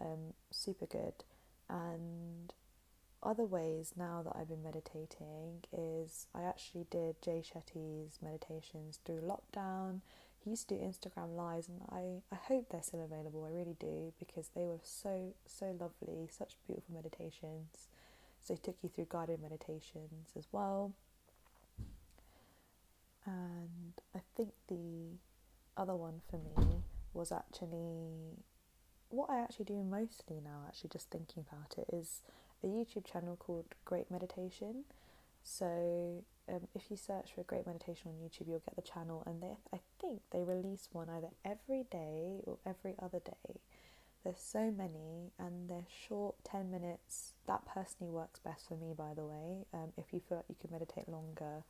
Um, 0.00 0.34
super 0.50 0.86
good. 0.86 1.24
And 1.70 2.37
other 3.22 3.44
ways 3.44 3.94
now 3.96 4.22
that 4.22 4.34
I've 4.36 4.48
been 4.48 4.62
meditating 4.62 5.64
is 5.72 6.26
I 6.34 6.42
actually 6.42 6.86
did 6.90 7.20
Jay 7.22 7.42
Shetty's 7.42 8.18
meditations 8.22 9.00
through 9.04 9.20
lockdown. 9.20 10.00
He 10.38 10.50
used 10.50 10.68
to 10.68 10.76
do 10.76 10.80
Instagram 10.80 11.34
lives, 11.36 11.68
and 11.68 11.80
I, 11.90 12.22
I 12.34 12.38
hope 12.38 12.68
they're 12.70 12.82
still 12.82 13.02
available. 13.02 13.44
I 13.44 13.50
really 13.50 13.76
do 13.78 14.12
because 14.18 14.50
they 14.54 14.66
were 14.66 14.80
so, 14.82 15.34
so 15.46 15.76
lovely, 15.78 16.28
such 16.30 16.56
beautiful 16.66 16.94
meditations. 16.94 17.88
So 18.40 18.54
he 18.54 18.60
took 18.60 18.76
you 18.82 18.88
through 18.88 19.08
guided 19.10 19.42
meditations 19.42 20.30
as 20.36 20.46
well. 20.52 20.92
And 23.26 23.94
I 24.14 24.20
think 24.36 24.50
the 24.68 25.18
other 25.76 25.94
one 25.94 26.20
for 26.30 26.36
me 26.36 26.82
was 27.12 27.32
actually 27.32 28.38
what 29.10 29.30
I 29.30 29.40
actually 29.40 29.64
do 29.64 29.82
mostly 29.82 30.40
now, 30.42 30.62
actually 30.66 30.90
just 30.90 31.10
thinking 31.10 31.44
about 31.48 31.78
it, 31.78 31.92
is 31.94 32.22
a 32.62 32.66
YouTube 32.66 33.04
channel 33.04 33.36
called 33.36 33.66
Great 33.84 34.10
Meditation. 34.10 34.84
So 35.42 36.24
um, 36.48 36.68
if 36.74 36.90
you 36.90 36.96
search 36.96 37.32
for 37.34 37.42
Great 37.42 37.66
Meditation 37.66 38.10
on 38.10 38.14
YouTube, 38.14 38.48
you'll 38.48 38.60
get 38.60 38.76
the 38.76 38.82
channel, 38.82 39.22
and 39.26 39.42
they 39.42 39.56
I 39.72 39.80
think 40.00 40.20
they 40.30 40.42
release 40.42 40.88
one 40.92 41.08
either 41.08 41.28
every 41.44 41.84
day 41.90 42.40
or 42.44 42.58
every 42.66 42.94
other 43.00 43.20
day. 43.20 43.60
There's 44.24 44.40
so 44.40 44.70
many, 44.70 45.32
and 45.38 45.70
they're 45.70 45.86
short, 46.08 46.34
ten 46.44 46.70
minutes. 46.70 47.34
That 47.46 47.64
personally 47.66 48.12
works 48.12 48.40
best 48.40 48.68
for 48.68 48.74
me, 48.74 48.92
by 48.96 49.14
the 49.14 49.24
way. 49.24 49.66
Um, 49.72 49.92
if 49.96 50.12
you 50.12 50.20
feel 50.20 50.38
like 50.38 50.46
you 50.48 50.56
can 50.60 50.70
meditate 50.72 51.08
longer, 51.08 51.62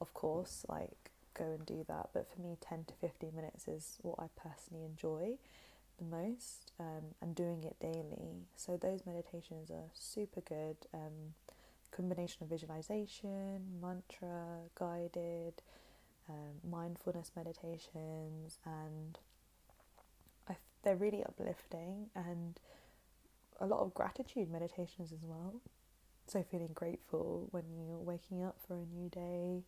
of 0.00 0.12
course, 0.14 0.64
like 0.68 1.10
go 1.34 1.44
and 1.44 1.64
do 1.64 1.84
that. 1.88 2.10
But 2.12 2.28
for 2.32 2.42
me, 2.42 2.58
ten 2.60 2.84
to 2.84 2.94
fifteen 2.94 3.34
minutes 3.34 3.66
is 3.66 3.98
what 4.02 4.18
I 4.18 4.26
personally 4.36 4.84
enjoy 4.84 5.38
the 6.00 6.06
most 6.16 6.72
um, 6.80 7.14
and 7.20 7.34
doing 7.34 7.62
it 7.64 7.76
daily. 7.80 8.46
So 8.56 8.76
those 8.76 9.04
meditations 9.06 9.70
are 9.70 9.90
super 9.94 10.40
good. 10.40 10.76
Um, 10.94 11.34
combination 11.90 12.42
of 12.44 12.48
visualization, 12.48 13.80
mantra, 13.82 14.60
guided, 14.74 15.54
um, 16.28 16.54
mindfulness 16.68 17.32
meditations, 17.36 18.58
and 18.64 19.18
I, 20.48 20.56
they're 20.82 20.96
really 20.96 21.24
uplifting 21.24 22.10
and 22.14 22.58
a 23.60 23.66
lot 23.66 23.80
of 23.80 23.92
gratitude 23.94 24.50
meditations 24.50 25.12
as 25.12 25.22
well. 25.22 25.60
so 26.26 26.42
feeling 26.50 26.70
grateful 26.74 27.48
when 27.50 27.64
you're 27.74 27.98
waking 27.98 28.42
up 28.42 28.56
for 28.66 28.74
a 28.74 28.86
new 28.86 29.08
day. 29.08 29.64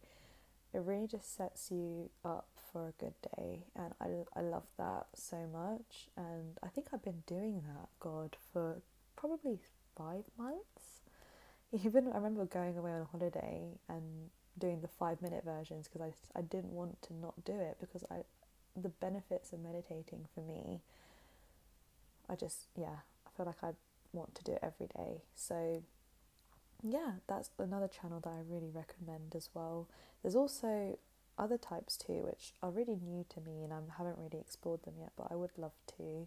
It 0.74 0.80
really 0.84 1.06
just 1.06 1.36
sets 1.36 1.70
you 1.70 2.10
up 2.24 2.46
for 2.72 2.88
a 2.88 2.92
good 2.92 3.14
day, 3.36 3.64
and 3.76 3.92
I, 4.00 4.38
I 4.38 4.42
love 4.42 4.64
that 4.78 5.06
so 5.14 5.46
much. 5.52 6.08
And 6.16 6.58
I 6.62 6.68
think 6.68 6.88
I've 6.92 7.02
been 7.02 7.22
doing 7.26 7.62
that, 7.66 7.88
God, 8.00 8.36
for 8.52 8.80
probably 9.16 9.58
five 9.96 10.24
months. 10.38 11.02
Even 11.84 12.08
I 12.08 12.16
remember 12.16 12.46
going 12.46 12.78
away 12.78 12.92
on 12.92 13.06
holiday 13.10 13.78
and 13.88 14.30
doing 14.58 14.80
the 14.80 14.88
five 14.88 15.20
minute 15.22 15.44
versions 15.44 15.88
because 15.88 16.02
I, 16.34 16.38
I 16.38 16.42
didn't 16.42 16.72
want 16.72 17.00
to 17.02 17.14
not 17.14 17.44
do 17.44 17.58
it 17.58 17.76
because 17.80 18.04
I 18.10 18.22
the 18.76 18.88
benefits 18.88 19.52
of 19.52 19.60
meditating 19.60 20.26
for 20.34 20.40
me 20.40 20.80
I 22.28 22.36
just 22.36 22.66
yeah 22.76 23.04
I 23.26 23.30
feel 23.36 23.46
like 23.46 23.62
I 23.62 23.72
want 24.12 24.34
to 24.34 24.44
do 24.44 24.52
it 24.52 24.60
every 24.62 24.86
day 24.86 25.22
so 25.34 25.82
yeah 26.82 27.12
that's 27.28 27.50
another 27.58 27.88
channel 27.88 28.20
that 28.20 28.30
I 28.30 28.40
really 28.48 28.70
recommend 28.70 29.34
as 29.34 29.48
well 29.54 29.88
there's 30.22 30.34
also 30.34 30.98
other 31.38 31.56
types 31.58 31.96
too 31.96 32.24
which 32.24 32.52
are 32.62 32.70
really 32.70 32.96
new 33.02 33.24
to 33.30 33.40
me 33.40 33.62
and 33.62 33.72
I 33.72 33.78
haven't 33.96 34.18
really 34.18 34.40
explored 34.40 34.82
them 34.84 34.94
yet 34.98 35.12
but 35.16 35.28
I 35.30 35.36
would 35.36 35.56
love 35.56 35.72
to 35.98 36.26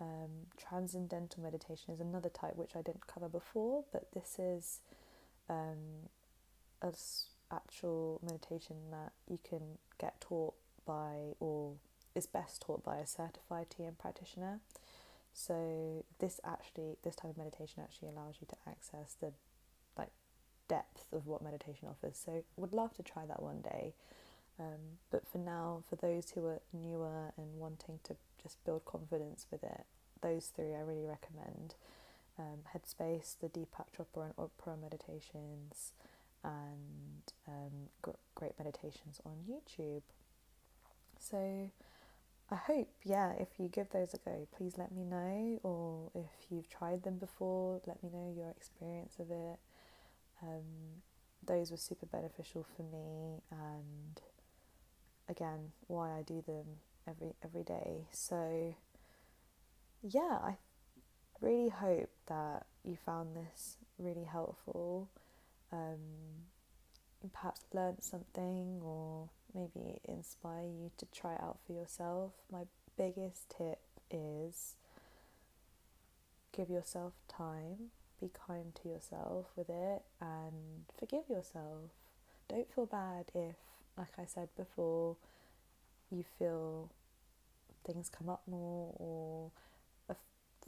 um, 0.00 0.48
transcendental 0.56 1.42
meditation 1.42 1.94
is 1.94 2.00
another 2.00 2.28
type 2.28 2.56
which 2.56 2.74
I 2.74 2.82
didn't 2.82 3.06
cover 3.06 3.28
before 3.28 3.84
but 3.92 4.08
this 4.12 4.36
is 4.38 4.80
um, 5.48 6.08
a 6.82 6.92
actual 7.50 8.20
meditation 8.22 8.76
that 8.90 9.12
you 9.28 9.38
can 9.48 9.78
get 9.98 10.20
taught 10.20 10.54
by 10.86 11.34
or 11.40 11.74
is 12.14 12.26
best 12.26 12.62
taught 12.62 12.84
by 12.84 12.98
a 12.98 13.06
certified 13.06 13.66
TM 13.70 13.98
practitioner. 13.98 14.60
So 15.32 16.04
this 16.18 16.40
actually 16.44 16.96
this 17.02 17.16
type 17.16 17.30
of 17.30 17.38
meditation 17.38 17.82
actually 17.82 18.08
allows 18.08 18.36
you 18.40 18.46
to 18.48 18.56
access 18.68 19.16
the 19.20 19.32
depth 20.68 21.12
of 21.12 21.26
what 21.26 21.42
meditation 21.42 21.88
offers. 21.88 22.20
So 22.24 22.44
would 22.56 22.72
love 22.72 22.94
to 22.94 23.02
try 23.02 23.26
that 23.26 23.42
one 23.42 23.60
day. 23.60 23.94
Um, 24.58 24.98
but 25.10 25.26
for 25.26 25.38
now, 25.38 25.82
for 25.88 25.96
those 25.96 26.30
who 26.30 26.46
are 26.46 26.60
newer 26.72 27.32
and 27.36 27.58
wanting 27.58 27.98
to 28.04 28.16
just 28.40 28.64
build 28.64 28.84
confidence 28.84 29.46
with 29.50 29.64
it, 29.64 29.84
those 30.22 30.52
three 30.54 30.74
I 30.74 30.80
really 30.80 31.06
recommend. 31.06 31.74
Um, 32.38 32.60
Headspace, 32.74 33.36
the 33.40 33.48
Deepak 33.48 33.86
Chopra 33.96 34.24
and 34.24 34.36
Oprah 34.36 34.80
meditations, 34.80 35.92
and 36.42 37.32
um, 37.46 37.88
great 38.34 38.52
meditations 38.58 39.20
on 39.24 39.32
YouTube. 39.48 40.02
So 41.18 41.70
I 42.50 42.56
hope, 42.56 42.88
yeah, 43.04 43.32
if 43.38 43.48
you 43.58 43.68
give 43.68 43.90
those 43.90 44.14
a 44.14 44.18
go, 44.18 44.46
please 44.56 44.74
let 44.76 44.92
me 44.92 45.04
know, 45.04 45.60
or 45.62 46.10
if 46.14 46.50
you've 46.50 46.68
tried 46.68 47.02
them 47.02 47.16
before, 47.16 47.80
let 47.86 48.02
me 48.02 48.10
know 48.12 48.32
your 48.36 48.50
experience 48.50 49.14
of 49.18 49.30
it. 49.30 49.58
Um, 50.46 51.02
those 51.46 51.70
were 51.70 51.76
super 51.76 52.06
beneficial 52.06 52.66
for 52.76 52.82
me, 52.82 53.42
and 53.50 54.20
again, 55.28 55.72
why 55.86 56.10
I 56.10 56.22
do 56.22 56.42
them 56.46 56.64
every 57.08 57.34
every 57.42 57.62
day. 57.62 58.08
So, 58.12 58.74
yeah, 60.02 60.38
I 60.42 60.56
really 61.40 61.70
hope 61.70 62.10
that 62.26 62.66
you 62.84 62.96
found 63.04 63.36
this 63.36 63.76
really 63.98 64.24
helpful 64.24 65.08
um, 65.72 65.98
perhaps 67.32 67.62
learned 67.72 68.02
something 68.02 68.80
or 68.82 69.28
maybe 69.54 70.00
inspire 70.04 70.64
you 70.64 70.90
to 70.98 71.06
try 71.06 71.34
it 71.34 71.40
out 71.40 71.58
for 71.66 71.72
yourself. 71.72 72.32
My 72.50 72.64
biggest 72.96 73.54
tip 73.56 73.80
is 74.10 74.76
give 76.52 76.70
yourself 76.70 77.14
time, 77.28 77.90
be 78.20 78.30
kind 78.46 78.74
to 78.82 78.88
yourself 78.88 79.46
with 79.56 79.68
it, 79.68 80.02
and 80.20 80.84
forgive 80.98 81.28
yourself. 81.28 81.90
Don't 82.48 82.72
feel 82.72 82.86
bad 82.86 83.26
if, 83.34 83.56
like 83.96 84.12
I 84.18 84.24
said 84.26 84.48
before, 84.56 85.16
you 86.10 86.24
feel 86.38 86.90
things 87.86 88.10
come 88.10 88.28
up 88.28 88.42
more 88.46 88.94
or 88.96 89.50
a 90.08 90.14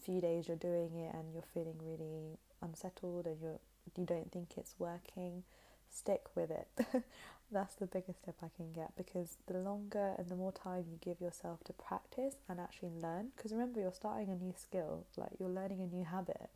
few 0.02 0.20
days 0.20 0.48
you're 0.48 0.56
doing 0.56 0.90
it 0.96 1.14
and 1.14 1.32
you're 1.32 1.44
feeling 1.54 1.78
really 1.82 2.38
unsettled 2.62 3.26
and 3.26 3.40
you're 3.40 3.58
you 3.96 4.04
don't 4.04 4.32
think 4.32 4.54
it's 4.56 4.74
working, 4.78 5.44
stick 5.90 6.22
with 6.34 6.50
it. 6.50 6.68
That's 7.52 7.76
the 7.76 7.86
biggest 7.86 8.24
tip 8.24 8.34
I 8.42 8.48
can 8.56 8.72
get 8.72 8.96
because 8.96 9.36
the 9.46 9.58
longer 9.58 10.14
and 10.18 10.28
the 10.28 10.34
more 10.34 10.52
time 10.52 10.84
you 10.90 10.98
give 11.00 11.20
yourself 11.20 11.62
to 11.64 11.72
practice 11.72 12.34
and 12.48 12.58
actually 12.58 12.90
learn, 13.00 13.28
because 13.36 13.52
remember, 13.52 13.80
you're 13.80 13.92
starting 13.92 14.28
a 14.28 14.34
new 14.34 14.52
skill, 14.56 15.04
like 15.16 15.30
you're 15.38 15.48
learning 15.48 15.80
a 15.80 15.94
new 15.94 16.04
habit. 16.04 16.50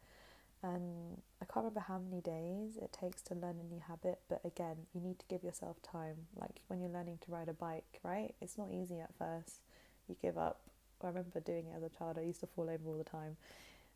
And 0.63 1.23
I 1.41 1.47
can't 1.47 1.65
remember 1.65 1.81
how 1.81 1.99
many 1.99 2.21
days 2.21 2.77
it 2.77 2.93
takes 2.93 3.23
to 3.23 3.35
learn 3.35 3.57
a 3.61 3.75
new 3.75 3.81
habit, 3.89 4.21
but 4.29 4.43
again, 4.45 4.77
you 4.95 5.01
need 5.01 5.19
to 5.19 5.25
give 5.27 5.43
yourself 5.43 5.81
time. 5.83 6.27
Like 6.39 6.61
when 6.69 6.81
you're 6.81 6.91
learning 6.91 7.19
to 7.25 7.33
ride 7.33 7.49
a 7.49 7.55
bike, 7.55 7.99
right? 8.03 8.35
It's 8.43 8.59
not 8.59 8.69
easy 8.71 9.01
at 9.01 9.11
first. 9.19 9.63
You 10.07 10.17
give 10.21 10.37
up. 10.37 10.61
I 11.03 11.07
remember 11.07 11.41
doing 11.41 11.67
it 11.69 11.77
as 11.77 11.83
a 11.83 11.89
child, 11.89 12.19
I 12.19 12.23
used 12.23 12.41
to 12.41 12.47
fall 12.47 12.69
over 12.69 12.87
all 12.87 12.99
the 12.99 13.05
time, 13.05 13.39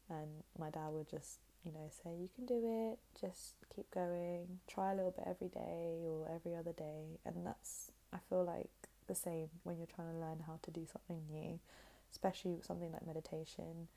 and 0.09 0.29
my 0.59 0.71
dad 0.71 0.89
would 0.91 1.11
just 1.11 1.39
you 1.65 1.73
know, 1.73 1.89
say 2.03 2.11
you 2.11 2.29
can 2.35 2.45
do 2.45 2.91
it, 2.91 2.99
just 3.19 3.55
keep 3.75 3.91
going, 3.91 4.61
try 4.69 4.93
a 4.93 4.95
little 4.95 5.11
bit 5.11 5.25
every 5.27 5.49
day 5.49 6.05
or 6.07 6.29
every 6.33 6.55
other 6.55 6.73
day. 6.73 7.19
And 7.25 7.47
that's, 7.47 7.91
I 8.13 8.19
feel 8.29 8.45
like, 8.45 8.69
the 9.07 9.15
same 9.15 9.49
when 9.65 9.77
you're 9.77 9.87
trying 9.87 10.13
to 10.13 10.19
learn 10.19 10.45
how 10.47 10.59
to 10.63 10.71
do 10.71 10.87
something 10.91 11.23
new, 11.31 11.59
especially 12.11 12.57
something 12.63 12.91
like 12.93 13.07
meditation. 13.07 13.89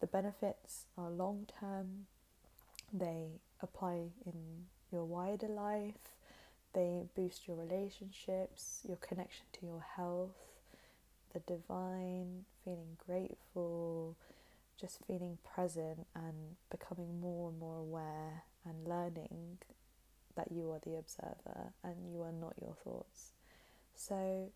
The 0.00 0.06
benefits 0.06 0.84
are 0.96 1.10
long 1.10 1.46
term, 1.60 2.06
they 2.92 3.40
apply 3.60 4.10
in 4.24 4.66
your 4.92 5.04
wider 5.04 5.48
life, 5.48 5.94
they 6.72 7.04
boost 7.14 7.48
your 7.48 7.56
relationships, 7.56 8.82
your 8.86 8.98
connection 8.98 9.46
to 9.54 9.66
your 9.66 9.84
health, 9.96 10.36
the 11.32 11.40
divine, 11.40 12.44
feeling 12.64 12.96
grateful 13.06 14.16
just 14.80 14.98
feeling 15.06 15.38
present 15.54 16.06
and 16.14 16.56
becoming 16.70 17.20
more 17.20 17.48
and 17.48 17.58
more 17.58 17.78
aware 17.78 18.42
and 18.64 18.86
learning 18.86 19.58
that 20.36 20.52
you 20.52 20.70
are 20.70 20.80
the 20.84 20.96
observer 20.98 21.72
and 21.82 21.94
you 22.12 22.20
are 22.22 22.32
not 22.32 22.54
your 22.60 22.74
thoughts. 22.84 23.32
So, 23.94 24.50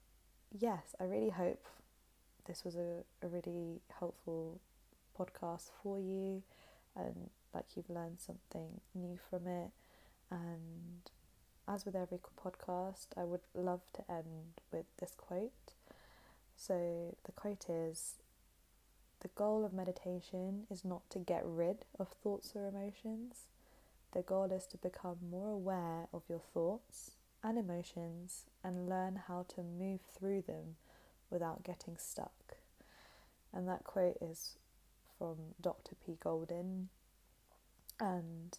yes, 0.53 0.95
I 1.01 1.05
really 1.05 1.31
hope 1.31 1.67
this 2.47 2.65
was 2.65 2.77
a, 2.77 3.03
a 3.23 3.29
really 3.29 3.81
helpful 3.99 4.61
podcast 5.21 5.71
for 5.83 5.99
you 5.99 6.43
and 6.97 7.31
like 7.55 7.65
you've 7.77 7.91
learned 7.91 8.21
something 8.21 8.81
new 8.95 9.19
from 9.29 9.47
it. 9.47 9.71
And 10.31 11.11
as 11.69 11.85
with 11.85 11.97
every 11.97 12.19
podcast, 12.19 13.09
I 13.17 13.25
would 13.25 13.41
love 13.55 13.83
to 13.95 14.11
end 14.11 14.61
with 14.73 14.87
this 14.99 15.15
quote. 15.17 15.75
So, 16.57 17.17
the 17.25 17.33
quote 17.33 17.67
is 17.69 18.17
the 19.21 19.29
goal 19.29 19.65
of 19.65 19.73
meditation 19.73 20.67
is 20.71 20.85
not 20.85 21.09
to 21.11 21.19
get 21.19 21.43
rid 21.45 21.85
of 21.99 22.09
thoughts 22.09 22.53
or 22.55 22.69
emotions. 22.69 23.47
The 24.13 24.23
goal 24.23 24.51
is 24.53 24.67
to 24.67 24.77
become 24.77 25.17
more 25.31 25.51
aware 25.53 26.09
of 26.13 26.23
your 26.29 26.43
thoughts 26.53 27.13
and 27.43 27.59
emotions 27.59 28.45
and 28.63 28.89
learn 28.89 29.23
how 29.29 29.47
to 29.55 29.63
move 29.63 30.01
through 30.19 30.43
them 30.43 30.77
without 31.31 31.65
getting 31.65 31.97
stuck. 31.97 32.57
And 33.53 33.69
that 33.69 33.85
quote 33.85 34.17
is 34.21 34.57
from 35.21 35.37
Dr. 35.61 35.93
P. 36.05 36.17
Goldin. 36.25 36.87
And 38.01 38.57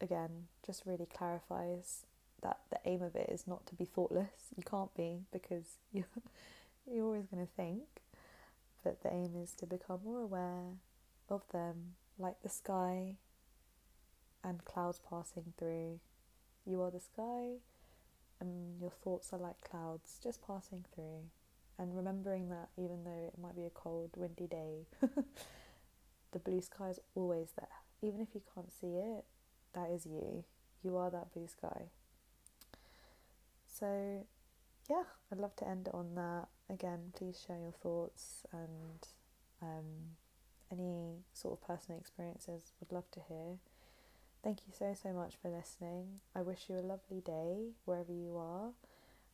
again, 0.00 0.46
just 0.64 0.84
really 0.86 1.06
clarifies 1.06 2.06
that 2.42 2.60
the 2.70 2.78
aim 2.84 3.02
of 3.02 3.16
it 3.16 3.28
is 3.28 3.48
not 3.48 3.66
to 3.66 3.74
be 3.74 3.84
thoughtless. 3.84 4.54
You 4.56 4.62
can't 4.62 4.94
be 4.94 5.24
because 5.32 5.78
you're, 5.92 6.04
you're 6.88 7.04
always 7.04 7.26
going 7.26 7.44
to 7.44 7.52
think 7.56 7.82
but 8.86 9.02
the 9.02 9.12
aim 9.12 9.34
is 9.42 9.52
to 9.54 9.66
become 9.66 9.98
more 10.04 10.20
aware 10.20 10.78
of 11.28 11.42
them, 11.52 11.96
like 12.20 12.40
the 12.44 12.48
sky 12.48 13.16
and 14.44 14.64
clouds 14.64 15.00
passing 15.10 15.54
through. 15.58 15.98
You 16.64 16.80
are 16.82 16.92
the 16.92 17.00
sky, 17.00 17.54
and 18.38 18.80
your 18.80 18.92
thoughts 18.92 19.32
are 19.32 19.40
like 19.40 19.60
clouds 19.60 20.20
just 20.22 20.46
passing 20.46 20.84
through. 20.94 21.24
And 21.78 21.96
remembering 21.96 22.48
that 22.48 22.68
even 22.78 23.04
though 23.04 23.30
it 23.32 23.38
might 23.40 23.54
be 23.54 23.66
a 23.66 23.70
cold, 23.70 24.10
windy 24.16 24.46
day, 24.46 24.86
the 26.32 26.38
blue 26.38 26.62
sky 26.62 26.90
is 26.90 27.00
always 27.14 27.48
there. 27.58 27.68
Even 28.02 28.20
if 28.20 28.28
you 28.34 28.40
can't 28.54 28.72
see 28.72 28.96
it, 28.96 29.24
that 29.74 29.90
is 29.90 30.06
you. 30.06 30.44
You 30.82 30.96
are 30.96 31.10
that 31.10 31.32
blue 31.32 31.46
sky. 31.46 31.90
So, 33.66 34.24
yeah, 34.88 35.02
I'd 35.30 35.38
love 35.38 35.54
to 35.56 35.68
end 35.68 35.88
on 35.92 36.14
that 36.14 36.48
again, 36.70 37.12
please 37.14 37.42
share 37.46 37.58
your 37.58 37.72
thoughts 37.72 38.42
and 38.52 39.06
um, 39.62 40.16
any 40.72 41.18
sort 41.32 41.58
of 41.58 41.66
personal 41.66 42.00
experiences. 42.00 42.72
Would 42.80 42.92
love 42.92 43.10
to 43.12 43.20
hear. 43.28 43.58
Thank 44.42 44.60
you 44.66 44.72
so, 44.76 44.94
so 45.00 45.10
much 45.10 45.34
for 45.40 45.50
listening. 45.50 46.20
I 46.34 46.42
wish 46.42 46.66
you 46.68 46.76
a 46.76 46.80
lovely 46.80 47.20
day 47.20 47.70
wherever 47.84 48.12
you 48.12 48.36
are, 48.36 48.70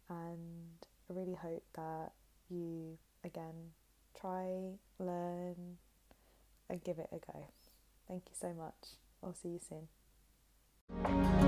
and 0.09 0.87
I 1.11 1.12
really 1.12 1.35
hope 1.35 1.64
that 1.74 2.12
you, 2.52 2.98
again, 3.24 3.72
try, 4.18 4.78
learn, 4.98 5.78
and 6.68 6.84
give 6.84 6.98
it 6.98 7.08
a 7.12 7.18
go. 7.18 7.46
Thank 8.08 8.24
you 8.28 8.36
so 8.38 8.52
much. 8.52 8.96
I'll 9.22 9.34
see 9.34 9.48
you 9.48 9.60
soon. 9.68 11.41